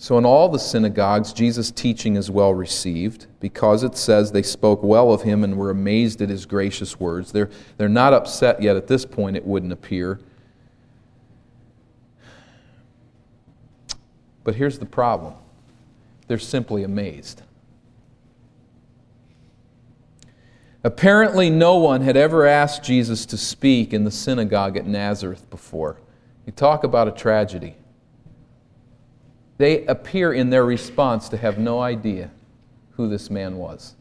[0.00, 4.80] So, in all the synagogues, Jesus' teaching is well received because it says they spoke
[4.80, 7.32] well of him and were amazed at his gracious words.
[7.32, 10.20] They're, they're not upset yet at this point, it wouldn't appear.
[14.44, 15.34] But here's the problem
[16.28, 17.42] they're simply amazed.
[20.84, 25.98] Apparently, no one had ever asked Jesus to speak in the synagogue at Nazareth before.
[26.46, 27.74] You talk about a tragedy
[29.58, 32.30] they appear in their response to have no idea
[32.92, 33.94] who this man was.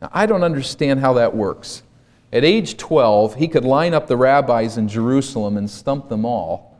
[0.00, 1.82] Now, I don't understand how that works.
[2.32, 6.78] At age 12, he could line up the rabbis in Jerusalem and stump them all.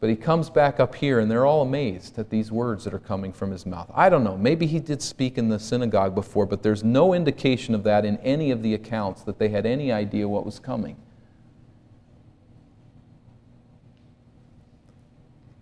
[0.00, 3.00] But he comes back up here and they're all amazed at these words that are
[3.00, 3.90] coming from his mouth.
[3.94, 4.36] I don't know.
[4.36, 8.16] Maybe he did speak in the synagogue before, but there's no indication of that in
[8.18, 10.96] any of the accounts that they had any idea what was coming.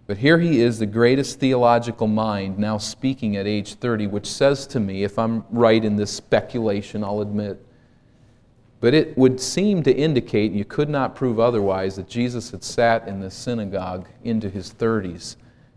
[0.06, 4.66] But here he is, the greatest theological mind, now speaking at age 30, which says
[4.68, 7.60] to me, if I'm right in this speculation, I'll admit,
[8.78, 13.08] but it would seem to indicate, you could not prove otherwise, that Jesus had sat
[13.08, 15.36] in the synagogue into his 30s,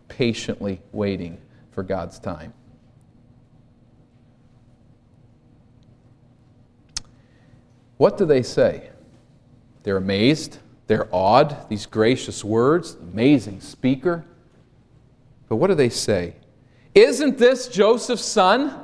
[0.10, 1.40] patiently waiting
[1.72, 2.54] for God's time.
[7.98, 8.92] What do they say?
[9.84, 10.60] They're amazed.
[10.90, 14.26] They're awed, these gracious words, amazing speaker.
[15.48, 16.34] But what do they say?
[16.96, 18.76] Isn't this Joseph's son?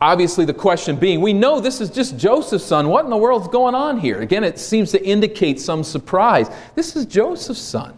[0.00, 2.88] Obviously, the question being, we know this is just Joseph's son.
[2.88, 4.20] What in the world's going on here?
[4.20, 6.50] Again, it seems to indicate some surprise.
[6.74, 7.96] This is Joseph's son.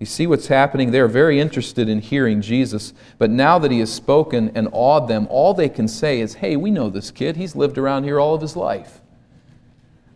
[0.00, 0.90] You see what's happening?
[0.90, 5.28] They're very interested in hearing Jesus, but now that he has spoken and awed them,
[5.30, 7.36] all they can say is, hey, we know this kid.
[7.36, 8.98] He's lived around here all of his life.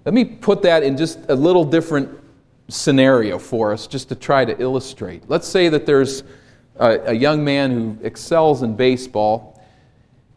[0.07, 2.09] Let me put that in just a little different
[2.69, 5.25] scenario for us, just to try to illustrate.
[5.29, 6.23] Let's say that there's
[6.77, 9.61] a, a young man who excels in baseball.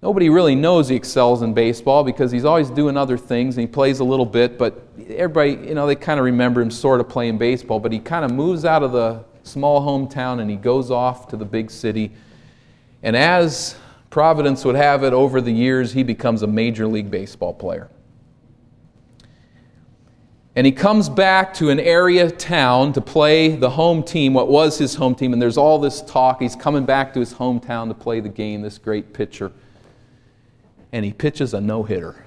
[0.02, 3.72] Nobody really knows he excels in baseball because he's always doing other things and he
[3.72, 7.08] plays a little bit, but everybody, you know, they kind of remember him sort of
[7.08, 10.90] playing baseball, but he kind of moves out of the small hometown and he goes
[10.90, 12.12] off to the big city.
[13.04, 13.76] And as
[14.10, 17.88] Providence would have it over the years, he becomes a major league baseball player.
[20.56, 24.78] And he comes back to an area town to play the home team, what was
[24.78, 26.42] his home team, and there's all this talk.
[26.42, 29.52] He's coming back to his hometown to play the game, this great pitcher.
[30.92, 32.26] And he pitches a no hitter.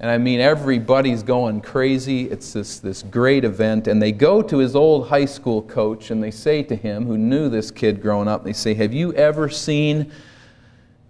[0.00, 2.30] And I mean, everybody's going crazy.
[2.30, 3.88] It's this, this great event.
[3.88, 7.16] And they go to his old high school coach and they say to him, who
[7.16, 10.12] knew this kid growing up, they say, Have you ever seen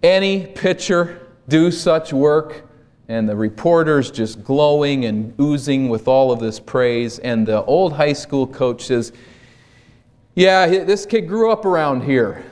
[0.01, 2.63] any pitcher do such work?
[3.07, 7.19] And the reporters just glowing and oozing with all of this praise.
[7.19, 9.13] And the old high school coach says,
[10.33, 12.43] Yeah, this kid grew up around here.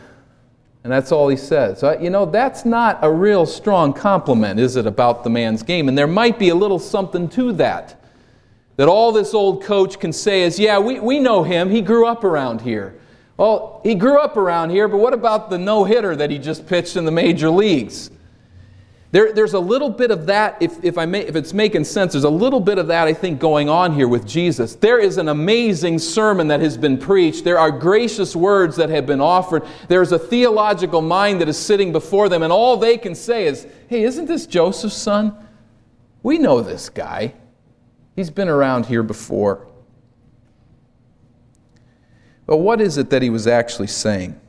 [0.83, 1.79] And that's all he says.
[1.79, 5.87] So, you know, that's not a real strong compliment, is it, about the man's game?
[5.87, 7.99] And there might be a little something to that.
[8.75, 11.69] That all this old coach can say is, Yeah, we, we know him.
[11.69, 12.99] He grew up around here.
[13.37, 16.67] Well, he grew up around here, but what about the no hitter that he just
[16.67, 18.11] pitched in the major leagues?
[19.13, 22.13] There, there's a little bit of that, if, if, I may, if it's making sense,
[22.13, 24.73] there's a little bit of that, I think, going on here with Jesus.
[24.73, 27.43] There is an amazing sermon that has been preached.
[27.43, 29.67] There are gracious words that have been offered.
[29.87, 33.67] There's a theological mind that is sitting before them, and all they can say is,
[33.87, 35.37] hey, isn't this Joseph's son?
[36.23, 37.35] We know this guy.
[38.15, 39.67] He's been around here before.
[42.47, 44.41] But what is it that he was actually saying?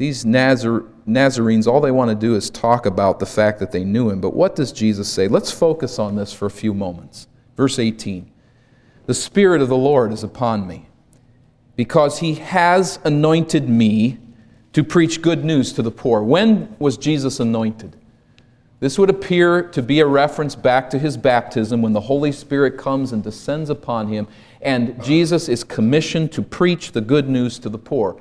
[0.00, 3.84] These Nazar- Nazarenes, all they want to do is talk about the fact that they
[3.84, 4.18] knew him.
[4.18, 5.28] But what does Jesus say?
[5.28, 7.28] Let's focus on this for a few moments.
[7.54, 8.30] Verse 18
[9.04, 10.88] The Spirit of the Lord is upon me,
[11.76, 14.16] because he has anointed me
[14.72, 16.22] to preach good news to the poor.
[16.22, 17.94] When was Jesus anointed?
[18.78, 22.78] This would appear to be a reference back to his baptism when the Holy Spirit
[22.78, 24.28] comes and descends upon him,
[24.62, 28.18] and Jesus is commissioned to preach the good news to the poor.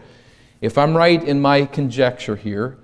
[0.61, 2.77] If I'm right in my conjecture here,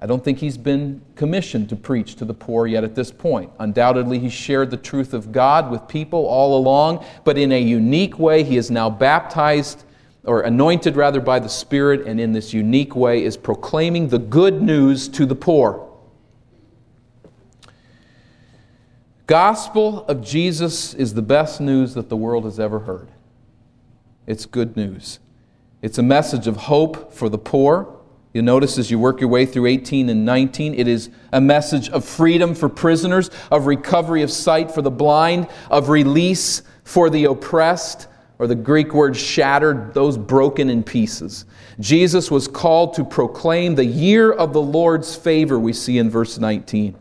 [0.00, 3.52] I don't think he's been commissioned to preach to the poor yet at this point.
[3.60, 8.18] Undoubtedly, he shared the truth of God with people all along, but in a unique
[8.18, 9.84] way, he is now baptized
[10.24, 14.60] or anointed rather by the Spirit, and in this unique way is proclaiming the good
[14.60, 15.88] news to the poor.
[19.26, 23.08] Gospel of Jesus is the best news that the world has ever heard.
[24.26, 25.20] It's good news.
[25.82, 27.98] It's a message of hope for the poor.
[28.32, 31.90] You'll notice as you work your way through 18 and 19, it is a message
[31.90, 37.24] of freedom for prisoners, of recovery of sight for the blind, of release for the
[37.24, 38.06] oppressed,
[38.38, 41.46] or the Greek word shattered, those broken in pieces.
[41.80, 46.38] Jesus was called to proclaim the year of the Lord's favor, we see in verse
[46.38, 46.96] 19.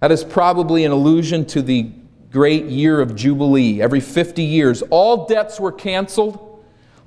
[0.00, 1.92] That is probably an allusion to the
[2.30, 3.82] great year of Jubilee.
[3.82, 6.47] Every 50 years, all debts were canceled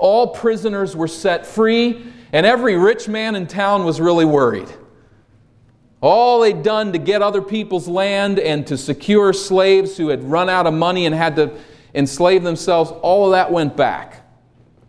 [0.02, 4.68] all prisoners were set free, and every rich man in town was really worried.
[6.02, 10.50] All they'd done to get other people's land and to secure slaves who had run
[10.50, 11.56] out of money and had to
[11.94, 14.26] enslave themselves, all of that went back.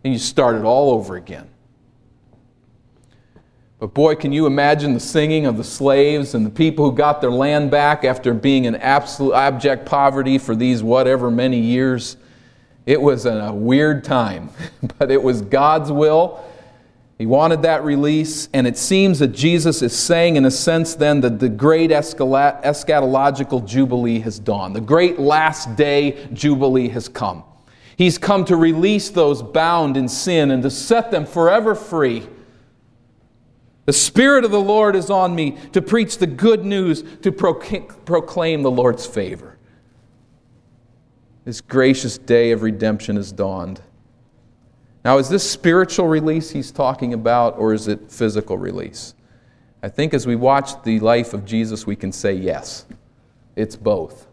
[0.02, 1.50] And you started all over again.
[3.78, 7.20] But boy, can you imagine the singing of the slaves and the people who got
[7.20, 12.16] their land back after being in absolute abject poverty for these whatever many years?
[12.84, 14.50] It was a weird time,
[14.98, 16.44] but it was God's will.
[17.18, 21.20] He wanted that release, and it seems that Jesus is saying, in a sense, then,
[21.20, 24.74] that the great eschatological jubilee has dawned.
[24.74, 27.44] The great last day jubilee has come.
[27.96, 32.26] He's come to release those bound in sin and to set them forever free.
[33.84, 38.62] The Spirit of the Lord is on me to preach the good news, to proclaim
[38.62, 39.51] the Lord's favor.
[41.44, 43.80] This gracious day of redemption has dawned.
[45.04, 49.14] Now, is this spiritual release he's talking about, or is it physical release?
[49.82, 52.86] I think as we watch the life of Jesus, we can say yes.
[53.56, 54.28] It's both.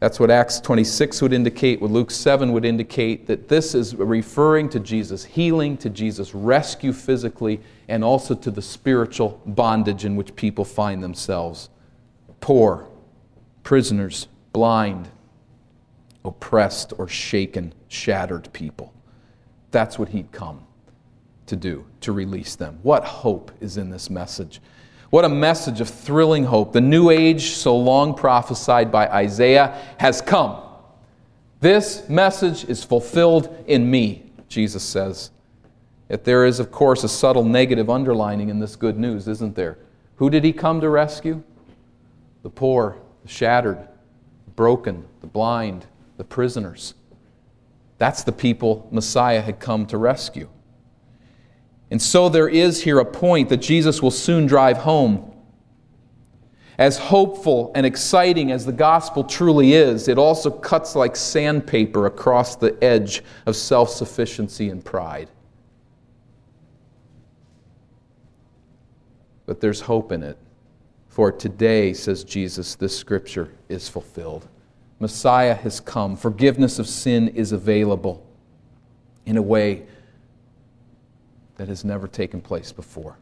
[0.00, 4.68] That's what Acts 26 would indicate, what Luke 7 would indicate, that this is referring
[4.68, 10.36] to Jesus' healing, to Jesus' rescue physically, and also to the spiritual bondage in which
[10.36, 11.70] people find themselves
[12.40, 12.86] poor,
[13.62, 15.08] prisoners, blind,
[16.24, 18.92] oppressed or shaken, shattered people.
[19.70, 20.64] That's what he'd come
[21.46, 22.78] to do, to release them.
[22.82, 24.60] What hope is in this message?
[25.10, 26.72] What a message of thrilling hope.
[26.72, 30.60] The new age, so long prophesied by Isaiah, has come.
[31.60, 35.30] This message is fulfilled in me, Jesus says.
[36.08, 39.78] Yet there is, of course, a subtle negative underlining in this good news, isn't there?
[40.16, 41.42] Who did he come to rescue?
[42.42, 46.94] The poor, the shattered, the broken, the blind, the prisoners.
[47.98, 50.48] That's the people Messiah had come to rescue.
[51.90, 55.30] And so there is here a point that Jesus will soon drive home.
[56.76, 62.56] As hopeful and exciting as the gospel truly is, it also cuts like sandpaper across
[62.56, 65.30] the edge of self sufficiency and pride.
[69.46, 70.38] But there's hope in it.
[71.08, 74.48] For today, says Jesus, this scripture is fulfilled.
[75.00, 76.16] Messiah has come.
[76.16, 78.24] Forgiveness of sin is available
[79.26, 79.84] in a way
[81.56, 83.16] that has never taken place before.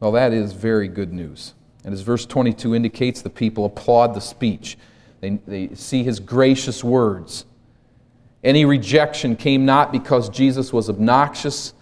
[0.00, 1.54] Well, that is very good news.
[1.84, 4.76] And as verse 22 indicates, the people applaud the speech.
[5.20, 7.46] They, they see his gracious words.
[8.42, 11.72] Any rejection came not because Jesus was obnoxious,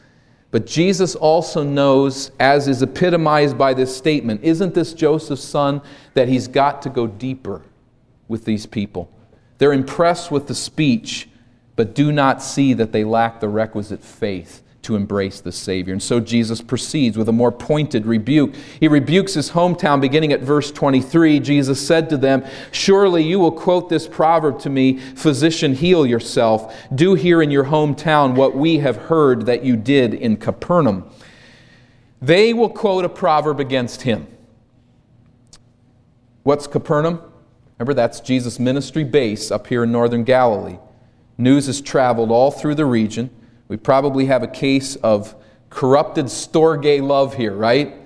[0.52, 5.80] but Jesus also knows, as is epitomized by this statement, isn't this Joseph's son,
[6.14, 7.62] that he's got to go deeper
[8.28, 9.10] with these people.
[9.58, 11.28] They're impressed with the speech,
[11.76, 15.92] but do not see that they lack the requisite faith to embrace the Savior.
[15.92, 18.54] And so Jesus proceeds with a more pointed rebuke.
[18.80, 21.38] He rebukes his hometown beginning at verse 23.
[21.38, 26.74] Jesus said to them, Surely you will quote this proverb to me Physician, heal yourself.
[26.94, 31.08] Do here in your hometown what we have heard that you did in Capernaum.
[32.20, 34.26] They will quote a proverb against him.
[36.42, 37.20] What's Capernaum?
[37.78, 40.78] Remember, that's Jesus' ministry base up here in northern Galilee.
[41.38, 43.30] News has traveled all through the region.
[43.68, 45.34] We probably have a case of
[45.70, 47.96] corrupted storge love here, right?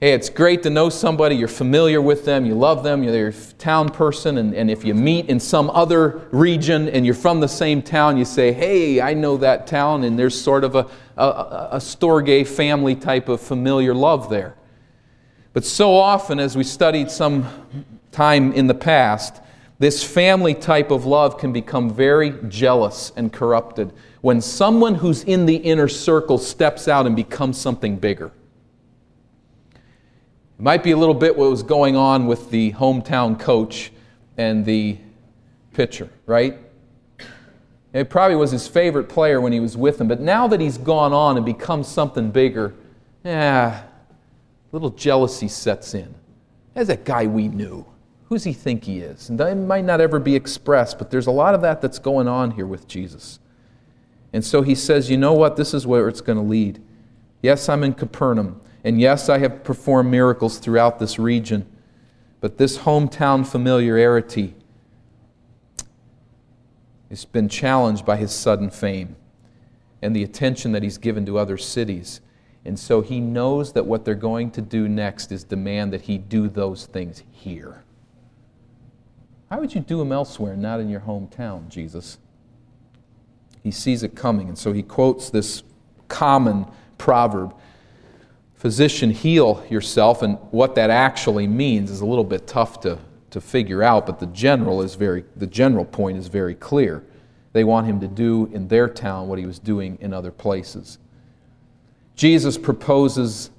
[0.00, 3.32] Hey, it's great to know somebody, you're familiar with them, you love them, you're a
[3.32, 7.48] town person, and, and if you meet in some other region and you're from the
[7.48, 10.86] same town, you say, Hey, I know that town, and there's sort of a,
[11.16, 14.54] a, a Storge family type of familiar love there.
[15.54, 17.48] But so often, as we studied some
[18.16, 19.42] time in the past,
[19.78, 23.92] this family type of love can become very jealous and corrupted
[24.22, 28.32] when someone who's in the inner circle steps out and becomes something bigger.
[29.74, 33.92] It might be a little bit what was going on with the hometown coach
[34.38, 34.96] and the
[35.74, 36.58] pitcher, right?
[37.92, 40.78] It probably was his favorite player when he was with him, but now that he's
[40.78, 42.72] gone on and become something bigger,
[43.24, 43.82] yeah,
[44.72, 46.14] little jealousy sets in.
[46.72, 47.84] There's that guy we knew.
[48.28, 49.30] Who's he think he is?
[49.30, 52.26] And that might not ever be expressed, but there's a lot of that that's going
[52.26, 53.38] on here with Jesus.
[54.32, 55.56] And so he says, you know what?
[55.56, 56.82] This is where it's going to lead.
[57.40, 58.60] Yes, I'm in Capernaum.
[58.82, 61.66] And yes, I have performed miracles throughout this region,
[62.40, 64.54] but this hometown familiarity
[67.10, 69.14] has been challenged by his sudden fame
[70.02, 72.20] and the attention that he's given to other cities.
[72.64, 76.18] And so he knows that what they're going to do next is demand that he
[76.18, 77.84] do those things here.
[79.50, 82.18] How would you do them elsewhere, not in your hometown, Jesus?
[83.62, 85.62] He sees it coming, and so he quotes this
[86.08, 86.66] common
[86.98, 87.54] proverb
[88.54, 90.22] physician, heal yourself.
[90.22, 92.98] And what that actually means is a little bit tough to,
[93.30, 97.04] to figure out, but the general, is very, the general point is very clear.
[97.52, 100.98] They want him to do in their town what he was doing in other places.
[102.14, 103.50] Jesus proposes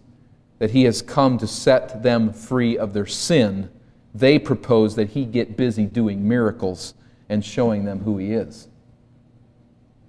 [0.59, 3.69] that he has come to set them free of their sin.
[4.17, 6.95] They propose that he get busy doing miracles
[7.29, 8.67] and showing them who he is.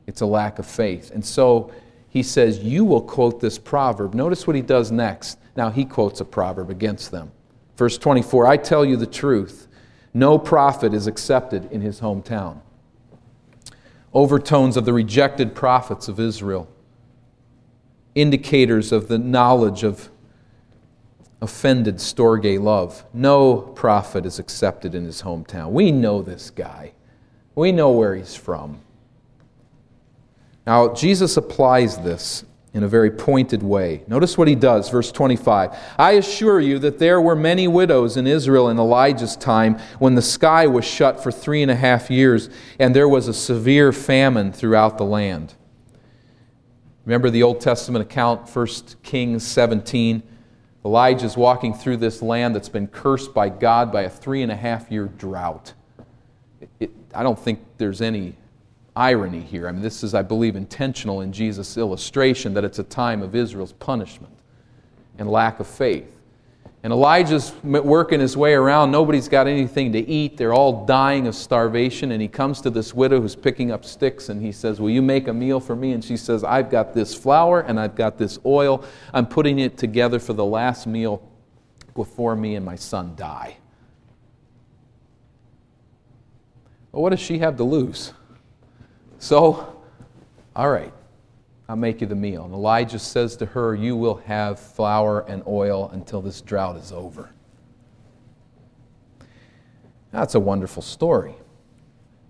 [0.06, 1.10] It's a lack of faith.
[1.10, 1.70] And so
[2.08, 4.14] he says, You will quote this proverb.
[4.14, 5.38] Notice what he does next.
[5.56, 7.30] Now he quotes a proverb against them.
[7.76, 9.68] Verse 24 I tell you the truth,
[10.14, 12.62] no prophet is accepted in his hometown.
[14.14, 16.66] Overtones of the rejected prophets of Israel,
[18.14, 20.08] indicators of the knowledge of
[21.40, 23.04] offended Storge love.
[23.12, 25.70] No prophet is accepted in his hometown.
[25.70, 26.92] We know this guy,
[27.54, 28.80] we know where he's from.
[30.66, 34.04] Now, Jesus applies this in a very pointed way.
[34.06, 35.74] Notice what he does, verse 25.
[35.98, 40.22] I assure you that there were many widows in Israel in Elijah's time when the
[40.22, 44.52] sky was shut for three and a half years and there was a severe famine
[44.52, 45.54] throughout the land.
[47.06, 48.66] Remember the Old Testament account, 1
[49.02, 50.22] Kings 17?
[50.88, 54.56] Elijah's walking through this land that's been cursed by God by a three and a
[54.56, 55.74] half year drought.
[56.62, 58.32] It, it, I don't think there's any
[58.96, 59.68] irony here.
[59.68, 63.34] I mean, this is, I believe, intentional in Jesus' illustration that it's a time of
[63.34, 64.32] Israel's punishment
[65.18, 66.17] and lack of faith.
[66.88, 68.90] And Elijah's working his way around.
[68.90, 70.38] Nobody's got anything to eat.
[70.38, 72.12] They're all dying of starvation.
[72.12, 75.02] And he comes to this widow who's picking up sticks and he says, Will you
[75.02, 75.92] make a meal for me?
[75.92, 78.86] And she says, I've got this flour and I've got this oil.
[79.12, 81.30] I'm putting it together for the last meal
[81.94, 83.58] before me and my son die.
[86.90, 88.14] Well, what does she have to lose?
[89.18, 89.78] So,
[90.56, 90.94] all right,
[91.68, 92.44] I'll make you the meal.
[92.44, 96.92] And Elijah says to her, You will have flour and oil until this drought is
[96.92, 97.30] over.
[100.10, 101.34] That's a wonderful story.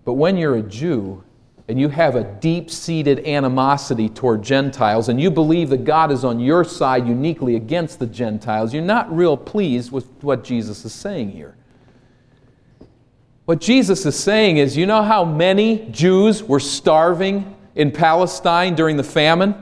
[0.03, 1.23] But when you're a Jew
[1.69, 6.25] and you have a deep seated animosity toward Gentiles and you believe that God is
[6.25, 10.91] on your side uniquely against the Gentiles, you're not real pleased with what Jesus is
[10.91, 11.55] saying here.
[13.45, 18.97] What Jesus is saying is, you know how many Jews were starving in Palestine during
[18.97, 19.55] the famine?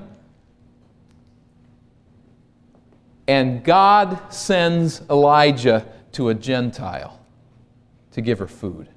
[3.28, 7.22] And God sends Elijah to a Gentile
[8.14, 8.90] to give her food.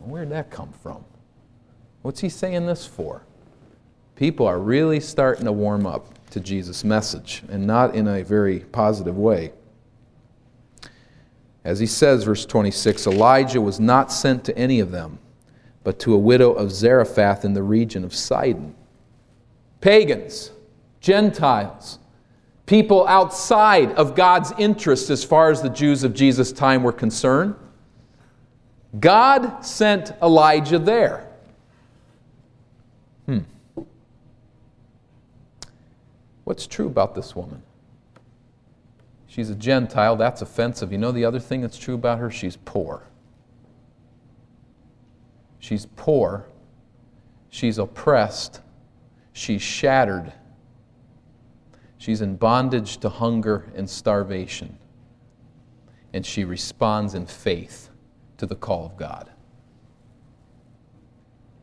[0.00, 1.04] Where'd that come from?
[2.02, 3.22] What's he saying this for?
[4.16, 8.60] People are really starting to warm up to Jesus' message, and not in a very
[8.60, 9.52] positive way.
[11.62, 15.20] As he says, verse 26 Elijah was not sent to any of them,
[15.86, 18.74] but to a widow of Zarephath in the region of Sidon.
[19.80, 20.50] Pagans,
[21.00, 22.00] Gentiles,
[22.66, 27.54] people outside of God's interest as far as the Jews of Jesus' time were concerned.
[28.98, 31.28] God sent Elijah there.
[33.26, 33.38] Hmm.
[36.42, 37.62] What's true about this woman?
[39.28, 40.16] She's a Gentile.
[40.16, 40.90] That's offensive.
[40.90, 42.28] You know the other thing that's true about her?
[42.28, 43.04] She's poor.
[45.66, 46.46] She's poor.
[47.48, 48.60] She's oppressed.
[49.32, 50.32] She's shattered.
[51.98, 54.78] She's in bondage to hunger and starvation.
[56.12, 57.90] And she responds in faith
[58.36, 59.28] to the call of God.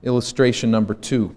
[0.04, 1.34] Illustration number two.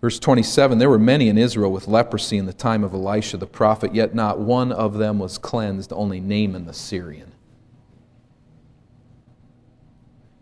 [0.00, 3.46] Verse 27 There were many in Israel with leprosy in the time of Elisha the
[3.46, 7.32] prophet, yet not one of them was cleansed, only Naaman the Syrian.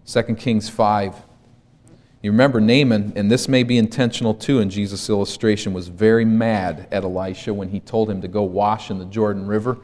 [0.06, 1.22] 2 Kings 5.
[2.22, 6.86] You remember Naaman, and this may be intentional too in Jesus' illustration, was very mad
[6.90, 9.78] at Elisha when he told him to go wash in the Jordan River.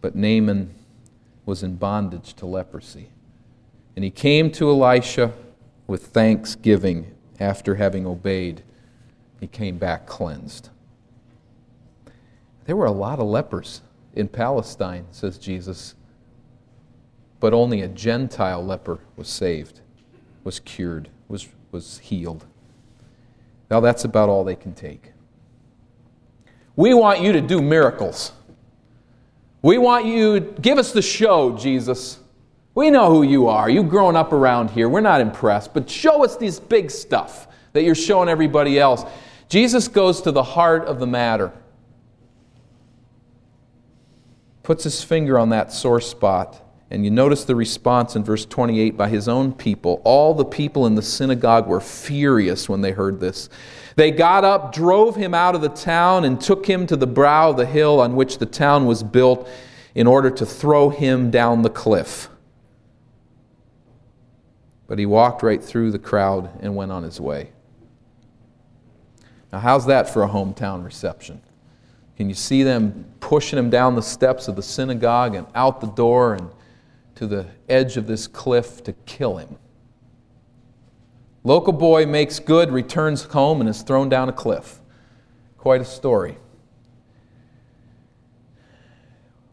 [0.00, 0.74] But Naaman
[1.46, 3.08] was in bondage to leprosy.
[3.96, 5.32] And he came to Elisha
[5.86, 8.62] with thanksgiving after having obeyed.
[9.40, 10.68] He came back cleansed.
[12.66, 13.80] There were a lot of lepers
[14.14, 15.94] in Palestine, says Jesus,
[17.40, 19.80] but only a Gentile leper was saved,
[20.44, 22.46] was cured, was, was healed.
[23.70, 25.12] Now that's about all they can take.
[26.76, 28.32] We want you to do miracles.
[29.62, 32.18] We want you, give us the show, Jesus.
[32.74, 33.70] We know who you are.
[33.70, 34.88] You've grown up around here.
[34.88, 39.04] We're not impressed, but show us this big stuff that you're showing everybody else.
[39.48, 41.52] Jesus goes to the heart of the matter,
[44.64, 46.60] puts his finger on that sore spot.
[46.90, 50.00] And you notice the response in verse 28 by his own people.
[50.04, 53.48] All the people in the synagogue were furious when they heard this.
[53.96, 57.50] They got up, drove him out of the town, and took him to the brow
[57.50, 59.48] of the hill on which the town was built
[59.94, 62.28] in order to throw him down the cliff.
[64.86, 67.50] But he walked right through the crowd and went on his way.
[69.52, 71.40] Now, how's that for a hometown reception?
[72.16, 75.88] Can you see them pushing him down the steps of the synagogue and out the
[75.88, 76.50] door and
[77.16, 79.56] to the edge of this cliff to kill him?
[81.42, 84.80] Local boy makes good, returns home, and is thrown down a cliff.
[85.58, 86.38] Quite a story.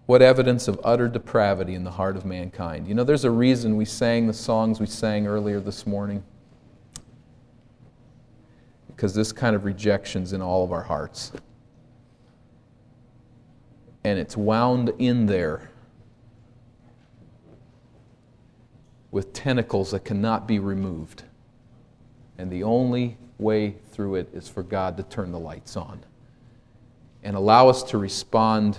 [0.05, 2.87] What evidence of utter depravity in the heart of mankind.
[2.87, 6.23] You know, there's a reason we sang the songs we sang earlier this morning.
[8.87, 11.31] Because this kind of rejection's in all of our hearts.
[14.03, 15.69] And it's wound in there
[19.11, 21.23] with tentacles that cannot be removed.
[22.37, 26.03] And the only way through it is for God to turn the lights on
[27.23, 28.77] and allow us to respond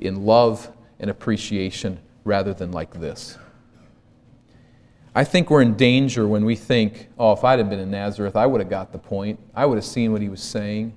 [0.00, 3.38] in love and appreciation rather than like this.
[5.14, 8.34] I think we're in danger when we think, oh, if I'd have been in Nazareth,
[8.34, 9.38] I would have got the point.
[9.54, 10.92] I would have seen what he was saying.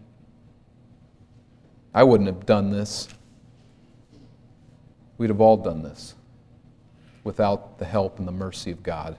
[1.93, 3.10] I wouldn't have done this.
[5.18, 6.15] We'd have all done this
[7.24, 9.18] without the help and the mercy of God.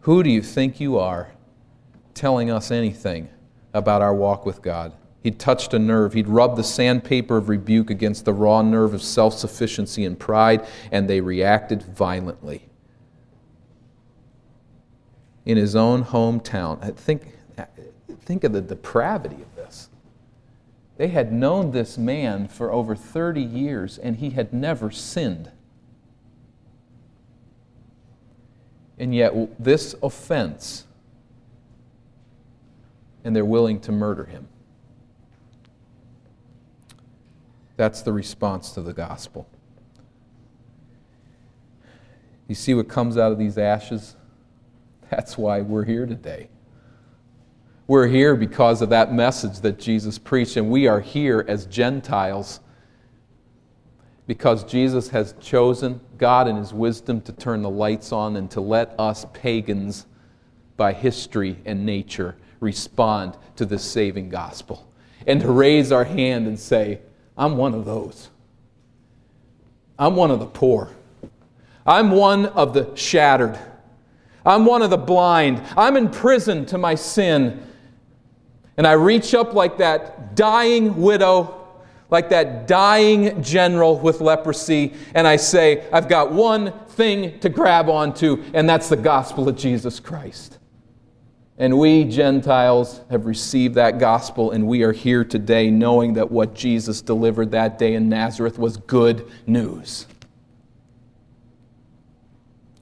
[0.00, 1.32] Who do you think you are
[2.14, 3.28] telling us anything
[3.74, 4.92] about our walk with God?
[5.22, 6.12] He'd touched a nerve.
[6.12, 10.66] He'd rubbed the sandpaper of rebuke against the raw nerve of self sufficiency and pride,
[10.92, 12.68] and they reacted violently.
[15.44, 16.94] In his own hometown.
[16.96, 17.36] Think,
[18.20, 19.57] think of the depravity of.
[20.98, 25.52] They had known this man for over 30 years, and he had never sinned.
[28.98, 30.86] And yet, this offense,
[33.22, 34.48] and they're willing to murder him.
[37.76, 39.48] That's the response to the gospel.
[42.48, 44.16] You see what comes out of these ashes?
[45.10, 46.48] That's why we're here today.
[47.88, 52.60] We're here because of that message that Jesus preached, and we are here as Gentiles
[54.26, 58.60] because Jesus has chosen, God in His wisdom, to turn the lights on and to
[58.60, 60.04] let us pagans,
[60.76, 64.86] by history and nature, respond to this saving gospel.
[65.26, 67.00] And to raise our hand and say,
[67.38, 68.28] I'm one of those.
[69.98, 70.90] I'm one of the poor.
[71.86, 73.58] I'm one of the shattered.
[74.44, 75.62] I'm one of the blind.
[75.74, 77.64] I'm in prison to my sin.
[78.78, 81.58] And I reach up like that dying widow
[82.10, 87.88] like that dying general with leprosy, and I say, I've got one thing to grab
[87.88, 90.58] onto, and that's the gospel of Jesus Christ.
[91.58, 96.54] And we, Gentiles, have received that gospel, and we are here today knowing that what
[96.54, 100.06] Jesus delivered that day in Nazareth was good news.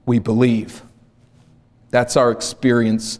[0.05, 0.83] We believe.
[1.89, 3.19] That's our experience.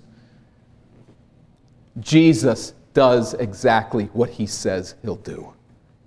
[2.00, 5.54] Jesus does exactly what he says he'll do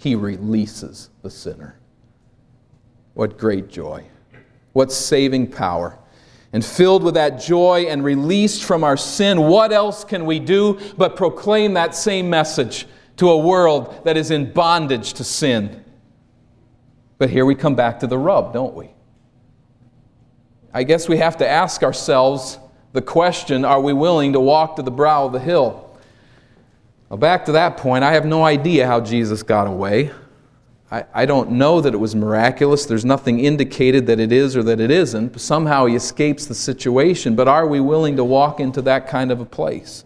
[0.00, 1.78] he releases the sinner.
[3.12, 4.06] What great joy.
[4.72, 5.98] What saving power.
[6.54, 10.80] And filled with that joy and released from our sin, what else can we do
[10.96, 12.86] but proclaim that same message
[13.18, 15.84] to a world that is in bondage to sin?
[17.18, 18.88] But here we come back to the rub, don't we?
[20.72, 22.58] I guess we have to ask ourselves
[22.92, 25.86] the question are we willing to walk to the brow of the hill?
[27.08, 30.12] Well, back to that point, I have no idea how Jesus got away.
[30.90, 32.86] I, I don't know that it was miraculous.
[32.86, 35.40] There's nothing indicated that it is or that it isn't.
[35.40, 39.40] Somehow he escapes the situation, but are we willing to walk into that kind of
[39.40, 40.04] a place?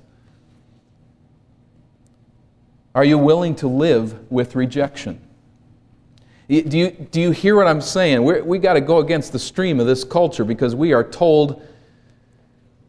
[2.95, 5.21] Are you willing to live with rejection?
[6.49, 8.23] Do you, do you hear what I'm saying?
[8.23, 11.67] We're, we got to go against the stream of this culture because we are told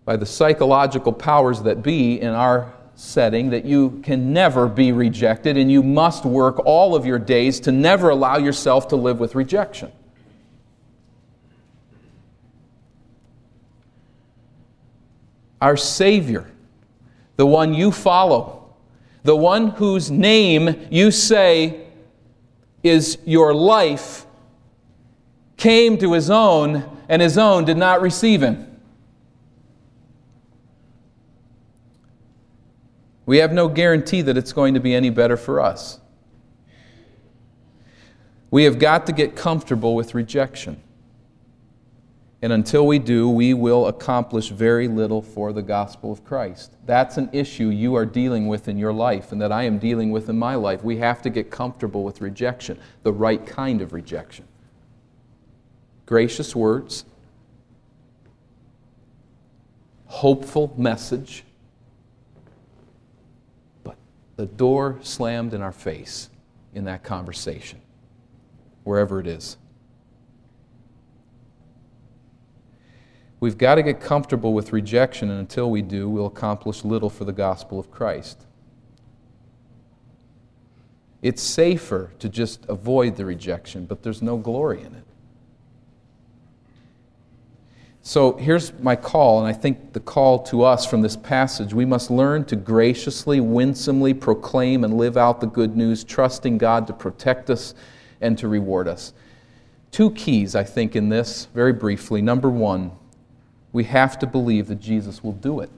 [0.06, 5.58] by the psychological powers that be in our setting that you can never be rejected
[5.58, 9.36] and you must work all of your days to never allow yourself to live with
[9.36, 9.91] rejection.
[15.62, 16.49] Our Savior,
[17.36, 18.76] the one you follow,
[19.24, 21.88] the one whose name you say
[22.84, 24.26] is your life,
[25.58, 28.74] came to his own, and his own did not receive him.
[33.26, 35.99] We have no guarantee that it's going to be any better for us.
[38.51, 40.82] We have got to get comfortable with rejection.
[42.41, 46.76] And until we do, we will accomplish very little for the gospel of Christ.
[46.86, 50.11] That's an issue you are dealing with in your life and that I am dealing
[50.11, 50.84] with in my life.
[50.84, 54.47] We have to get comfortable with rejection, the right kind of rejection.
[56.05, 57.05] Gracious words,
[60.05, 61.43] hopeful message,
[64.36, 66.29] the door slammed in our face
[66.73, 67.81] in that conversation,
[68.83, 69.57] wherever it is.
[73.39, 77.25] We've got to get comfortable with rejection, and until we do, we'll accomplish little for
[77.25, 78.45] the gospel of Christ.
[81.21, 85.05] It's safer to just avoid the rejection, but there's no glory in it.
[88.08, 91.74] So here's my call, and I think the call to us from this passage.
[91.74, 96.86] We must learn to graciously, winsomely proclaim and live out the good news, trusting God
[96.86, 97.74] to protect us
[98.22, 99.12] and to reward us.
[99.89, 102.22] Two keys, I think, in this, very briefly.
[102.22, 102.91] Number one,
[103.74, 105.72] we have to believe that Jesus will do it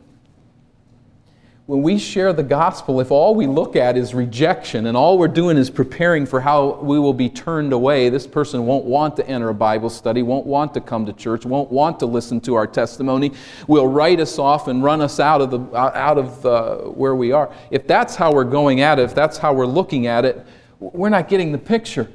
[1.68, 5.28] when we share the gospel, if all we look at is rejection and all we're
[5.28, 9.28] doing is preparing for how we will be turned away, this person won't want to
[9.28, 12.56] enter a Bible study, won't want to come to church, won't want to listen to
[12.56, 13.34] our testimony,
[13.68, 17.34] will write us off and run us out of, the, out of uh, where we
[17.34, 17.54] are.
[17.70, 20.48] If that's how we're going at it, if that's how we're looking at it,
[20.80, 22.10] we're not getting the picture.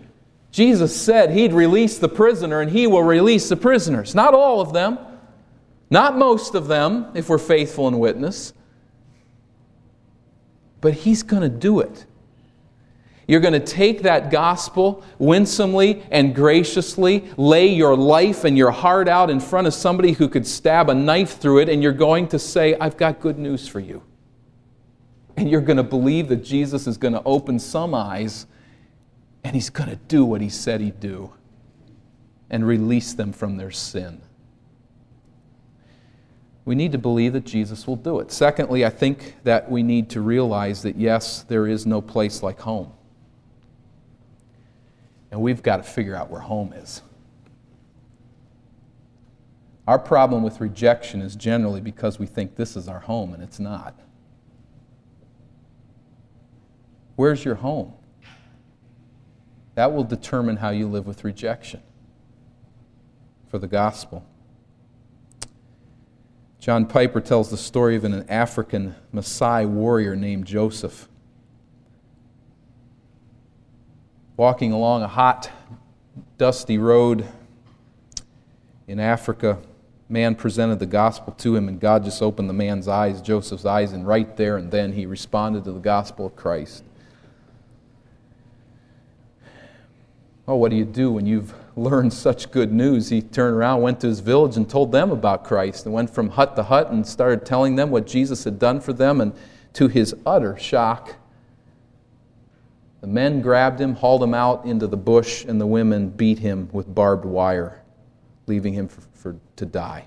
[0.50, 4.14] Jesus said he'd release the prisoner and he will release the prisoners.
[4.14, 4.98] Not all of them,
[5.90, 8.54] not most of them, if we're faithful in witness
[10.82, 12.04] but He's going to do it.
[13.26, 19.08] You're going to take that gospel winsomely and graciously, lay your life and your heart
[19.08, 22.28] out in front of somebody who could stab a knife through it, and you're going
[22.28, 24.02] to say, I've got good news for you.
[25.36, 28.46] And you're going to believe that Jesus is going to open some eyes
[29.44, 31.32] and he's going to do what he said he'd do
[32.50, 34.20] and release them from their sin
[36.64, 38.30] we need to believe that Jesus will do it.
[38.30, 42.60] Secondly, I think that we need to realize that yes, there is no place like
[42.60, 42.92] home.
[45.30, 47.02] And we've got to figure out where home is.
[49.88, 53.58] Our problem with rejection is generally because we think this is our home and it's
[53.58, 53.98] not.
[57.16, 57.92] Where's your home?
[59.74, 61.82] That will determine how you live with rejection
[63.48, 64.24] for the gospel.
[66.62, 71.08] John Piper tells the story of an African Maasai warrior named Joseph.
[74.36, 75.50] Walking along a hot,
[76.38, 77.26] dusty road
[78.86, 79.58] in Africa,
[80.08, 83.90] man presented the gospel to him, and God just opened the man's eyes, Joseph's eyes,
[83.90, 86.84] and right there and then he responded to the gospel of Christ.
[90.46, 93.08] Oh, what do you do when you've learned such good news?
[93.08, 96.30] He turned around, went to his village, and told them about Christ, and went from
[96.30, 99.20] hut to hut and started telling them what Jesus had done for them.
[99.20, 99.32] And
[99.74, 101.16] to his utter shock,
[103.00, 106.68] the men grabbed him, hauled him out into the bush, and the women beat him
[106.72, 107.82] with barbed wire,
[108.46, 110.04] leaving him for, for to die.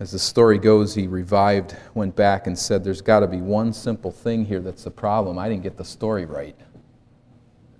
[0.00, 3.72] As the story goes, he revived, went back, and said, There's got to be one
[3.72, 5.38] simple thing here that's the problem.
[5.38, 6.56] I didn't get the story right.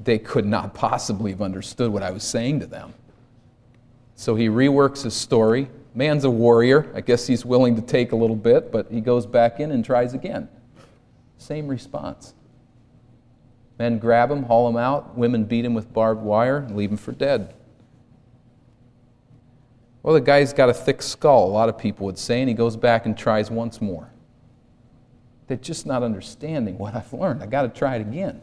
[0.01, 2.95] They could not possibly have understood what I was saying to them.
[4.15, 5.69] So he reworks his story.
[5.95, 6.91] Man's a warrior.
[6.95, 9.85] I guess he's willing to take a little bit, but he goes back in and
[9.85, 10.49] tries again.
[11.39, 12.35] Same response.
[13.79, 15.17] Men grab him, haul him out.
[15.17, 17.55] Women beat him with barbed wire and leave him for dead.
[20.03, 22.55] Well, the guy's got a thick skull, a lot of people would say, and he
[22.55, 24.11] goes back and tries once more.
[25.47, 27.43] They're just not understanding what I've learned.
[27.43, 28.41] I've got to try it again.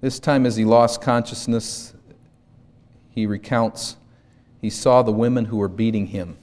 [0.00, 1.94] This time, as he lost consciousness,
[3.10, 3.96] he recounts
[4.60, 6.36] he saw the women who were beating him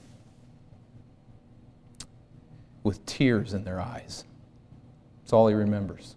[2.84, 4.24] with tears in their eyes.
[5.22, 6.16] That's all he remembers.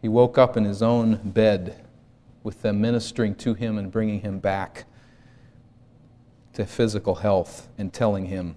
[0.00, 1.84] He woke up in his own bed
[2.42, 4.84] with them ministering to him and bringing him back
[6.54, 8.56] to physical health and telling him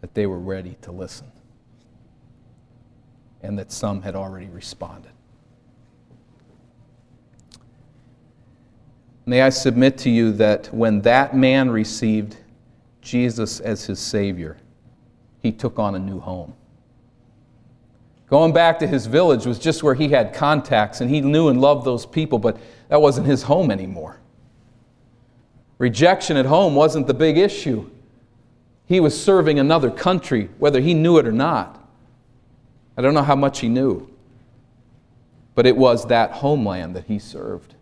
[0.00, 1.32] that they were ready to listen
[3.42, 5.12] and that some had already responded.
[9.28, 12.38] May I submit to you that when that man received
[13.02, 14.56] Jesus as his Savior,
[15.42, 16.54] he took on a new home.
[18.30, 21.60] Going back to his village was just where he had contacts and he knew and
[21.60, 22.56] loved those people, but
[22.88, 24.18] that wasn't his home anymore.
[25.76, 27.90] Rejection at home wasn't the big issue.
[28.86, 31.86] He was serving another country, whether he knew it or not.
[32.96, 34.08] I don't know how much he knew,
[35.54, 37.74] but it was that homeland that he served.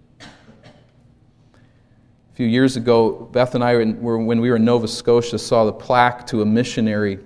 [2.37, 5.73] A few years ago, Beth and I, when we were in Nova Scotia, saw the
[5.73, 7.19] plaque to a missionary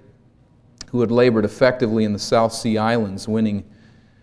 [0.93, 3.69] who had labored effectively in the South Sea Islands, winning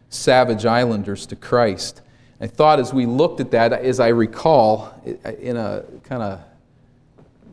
[0.08, 2.04] savage islanders to Christ.
[2.40, 4.94] I thought as we looked at that, as I recall,
[5.42, 6.40] in a kind of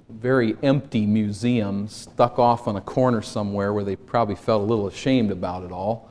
[0.09, 4.87] very empty museum stuck off on a corner somewhere where they probably felt a little
[4.87, 6.09] ashamed about it all.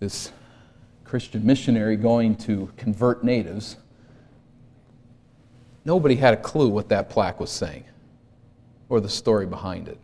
[0.00, 0.32] This
[1.04, 3.76] Christian missionary going to convert natives.
[5.84, 7.84] Nobody had a clue what that plaque was saying
[8.88, 9.98] or the story behind it.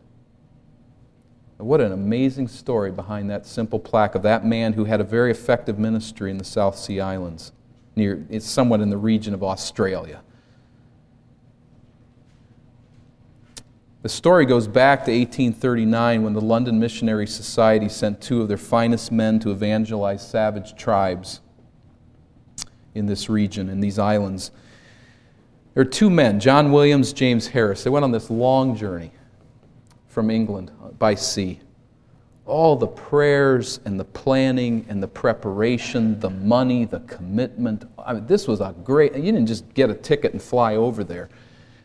[1.59, 5.31] What an amazing story behind that simple plaque of that man who had a very
[5.31, 7.53] effective ministry in the South Sea Islands,
[7.97, 10.21] near, somewhat in the region of Australia.
[14.03, 18.57] The story goes back to 1839 when the London Missionary Society sent two of their
[18.57, 21.41] finest men to evangelize savage tribes
[22.95, 24.53] in this region, in these islands.
[25.79, 27.85] There are two men, John Williams, James Harris.
[27.85, 29.13] They went on this long journey
[30.09, 31.61] from England by sea.
[32.47, 37.85] All the prayers and the planning and the preparation, the money, the commitment.
[37.97, 41.05] I mean, this was a great, you didn't just get a ticket and fly over
[41.05, 41.29] there.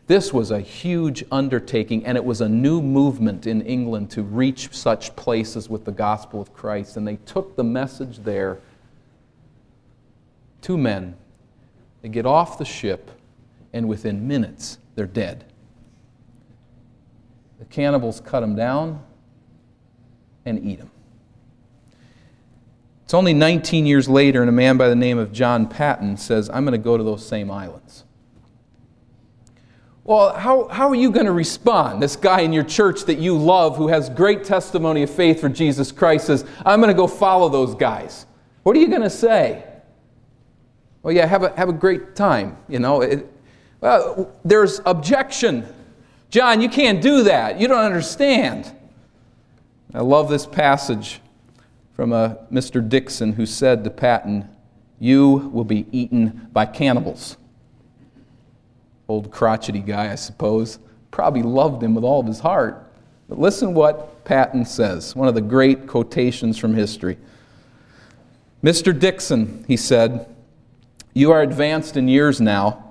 [0.08, 4.74] This was a huge undertaking, and it was a new movement in England to reach
[4.74, 6.96] such places with the gospel of Christ.
[6.96, 8.58] And they took the message there.
[10.62, 11.14] Two men,
[12.02, 13.12] they get off the ship,
[13.74, 15.44] and within minutes, they're dead.
[17.58, 19.04] The cannibals cut them down
[20.46, 20.90] and eat them.
[23.04, 26.48] It's only 19 years later, and a man by the name of John Paton says,
[26.48, 28.04] I'm going to go to those same islands.
[30.04, 32.00] Well, how, how are you going to respond?
[32.00, 35.48] This guy in your church that you love who has great testimony of faith for
[35.48, 38.26] Jesus Christ says, I'm going to go follow those guys.
[38.62, 39.64] What are you going to say?
[41.02, 42.56] Well, yeah, have a, have a great time.
[42.68, 43.30] You know, it,
[43.84, 45.66] well, there's objection.
[46.30, 47.60] John, you can't do that.
[47.60, 48.72] You don't understand.
[49.92, 51.20] I love this passage
[51.92, 52.86] from a uh, Mr.
[52.88, 54.48] Dixon who said to Paton,
[54.98, 57.36] You will be eaten by cannibals.
[59.06, 60.78] Old crotchety guy, I suppose.
[61.10, 62.90] Probably loved him with all of his heart.
[63.28, 67.18] But listen what Paton says, one of the great quotations from history.
[68.62, 68.98] Mr.
[68.98, 70.34] Dixon, he said,
[71.12, 72.83] You are advanced in years now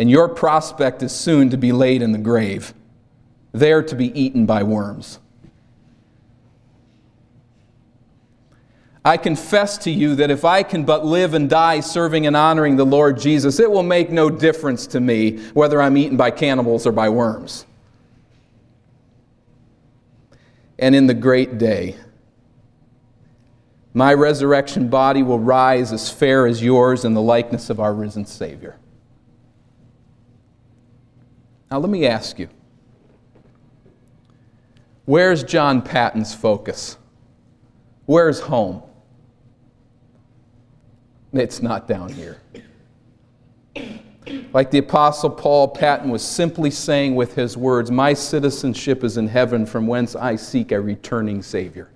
[0.00, 2.72] and your prospect is soon to be laid in the grave,
[3.52, 5.18] there to be eaten by worms.
[9.04, 12.76] I confess to you that if I can but live and die serving and honoring
[12.76, 16.86] the Lord Jesus, it will make no difference to me whether I'm eaten by cannibals
[16.86, 17.66] or by worms.
[20.78, 21.96] And in the great day,
[23.92, 28.24] my resurrection body will rise as fair as yours in the likeness of our risen
[28.24, 28.78] Savior.
[31.70, 32.48] Now, let me ask you
[35.04, 36.98] where's John Paton's focus?
[38.06, 38.82] Where's home?
[41.32, 42.40] It's not down here.
[44.52, 49.28] Like the Apostle Paul, Paton was simply saying with his words, My citizenship is in
[49.28, 51.88] heaven, from whence I seek a returning Savior.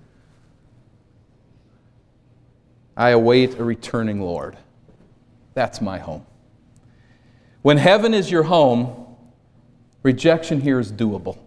[2.95, 4.57] I await a returning Lord.
[5.53, 6.25] That's my home.
[7.61, 9.04] When heaven is your home,
[10.05, 11.39] rejection here is doable.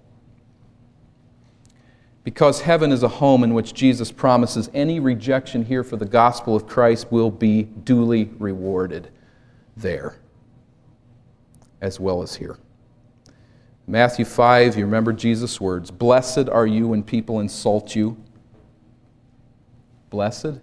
[2.25, 6.57] Because heaven is a home in which Jesus promises any rejection here for the gospel
[6.57, 9.11] of Christ will be duly rewarded
[9.77, 10.17] there
[11.81, 12.59] as well as here.
[13.87, 18.17] Matthew 5, you remember Jesus' words Blessed are you when people insult you.
[20.11, 20.59] Blessed.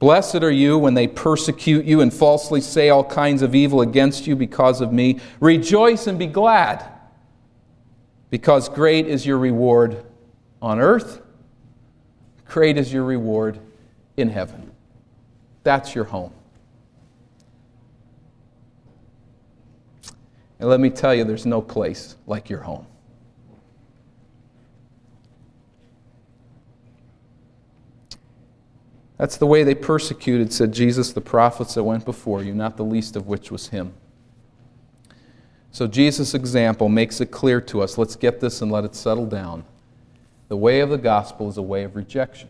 [0.00, 4.26] Blessed are you when they persecute you and falsely say all kinds of evil against
[4.26, 5.20] you because of me.
[5.40, 6.84] Rejoice and be glad,
[8.30, 10.04] because great is your reward
[10.62, 11.20] on earth,
[12.46, 13.60] great is your reward
[14.16, 14.72] in heaven.
[15.64, 16.32] That's your home.
[20.58, 22.86] And let me tell you, there's no place like your home.
[29.20, 32.86] That's the way they persecuted, said Jesus, the prophets that went before you, not the
[32.86, 33.92] least of which was him.
[35.72, 37.98] So Jesus' example makes it clear to us.
[37.98, 39.66] Let's get this and let it settle down.
[40.48, 42.48] The way of the gospel is a way of rejection.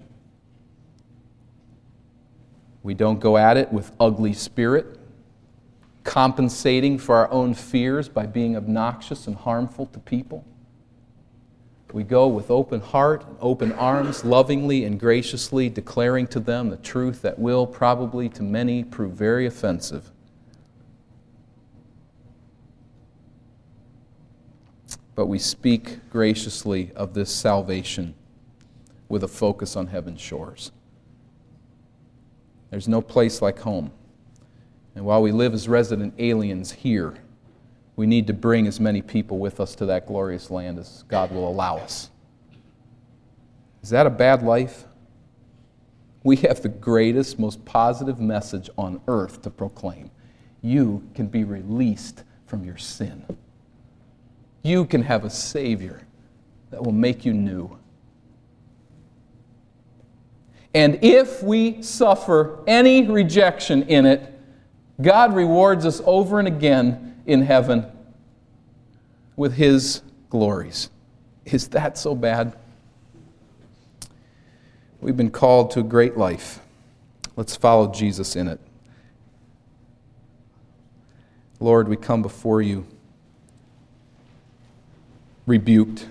[2.84, 4.96] We don't go at it with ugly spirit
[6.04, 10.44] compensating for our own fears by being obnoxious and harmful to people.
[11.92, 16.76] We go with open heart and open arms, lovingly and graciously declaring to them the
[16.76, 20.10] truth that will probably to many prove very offensive.
[25.14, 28.14] But we speak graciously of this salvation
[29.08, 30.70] with a focus on heaven's shores.
[32.70, 33.90] There's no place like home.
[34.94, 37.14] And while we live as resident aliens here,
[37.96, 41.30] we need to bring as many people with us to that glorious land as God
[41.32, 42.10] will allow us.
[43.82, 44.84] Is that a bad life?
[46.22, 50.10] We have the greatest, most positive message on earth to proclaim.
[50.62, 53.24] You can be released from your sin.
[54.62, 56.02] You can have a Savior
[56.70, 57.78] that will make you new.
[60.74, 64.38] And if we suffer any rejection in it,
[65.00, 67.86] God rewards us over and again in heaven
[69.36, 70.90] with His glories.
[71.44, 72.56] Is that so bad?
[75.00, 76.60] We've been called to a great life.
[77.36, 78.60] Let's follow Jesus in it.
[81.60, 82.86] Lord, we come before you
[85.46, 86.06] rebuked.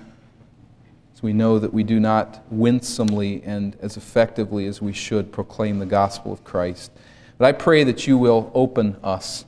[1.13, 5.80] As we know that we do not winsomely and as effectively as we should proclaim
[5.80, 6.91] the gospel of Christ.
[7.38, 9.43] But I pray that you will open us,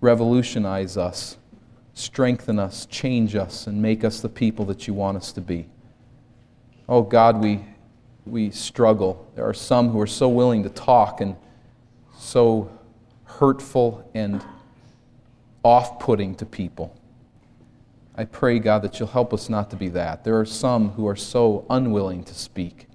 [0.00, 1.36] revolutionize us,
[1.94, 5.68] strengthen us, change us, and make us the people that you want us to be.
[6.88, 7.64] Oh God, we,
[8.24, 9.28] we struggle.
[9.34, 11.36] There are some who are so willing to talk and
[12.16, 12.70] so
[13.24, 14.44] hurtful and
[15.62, 16.94] off putting to people.
[18.16, 20.24] I pray, God, that you'll help us not to be that.
[20.24, 22.86] There are some who are so unwilling to speak.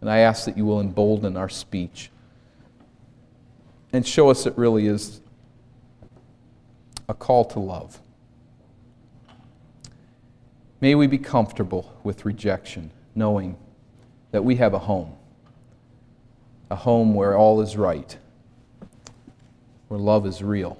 [0.00, 2.10] And I ask that you will embolden our speech
[3.92, 5.20] and show us it really is
[7.08, 8.00] a call to love.
[10.80, 13.56] May we be comfortable with rejection, knowing
[14.30, 15.14] that we have a home,
[16.70, 18.16] a home where all is right,
[19.88, 20.78] where love is real,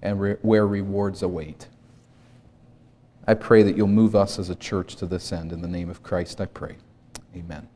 [0.00, 1.68] and re- where rewards await.
[3.26, 5.52] I pray that you'll move us as a church to this end.
[5.52, 6.76] In the name of Christ, I pray.
[7.36, 7.68] Amen.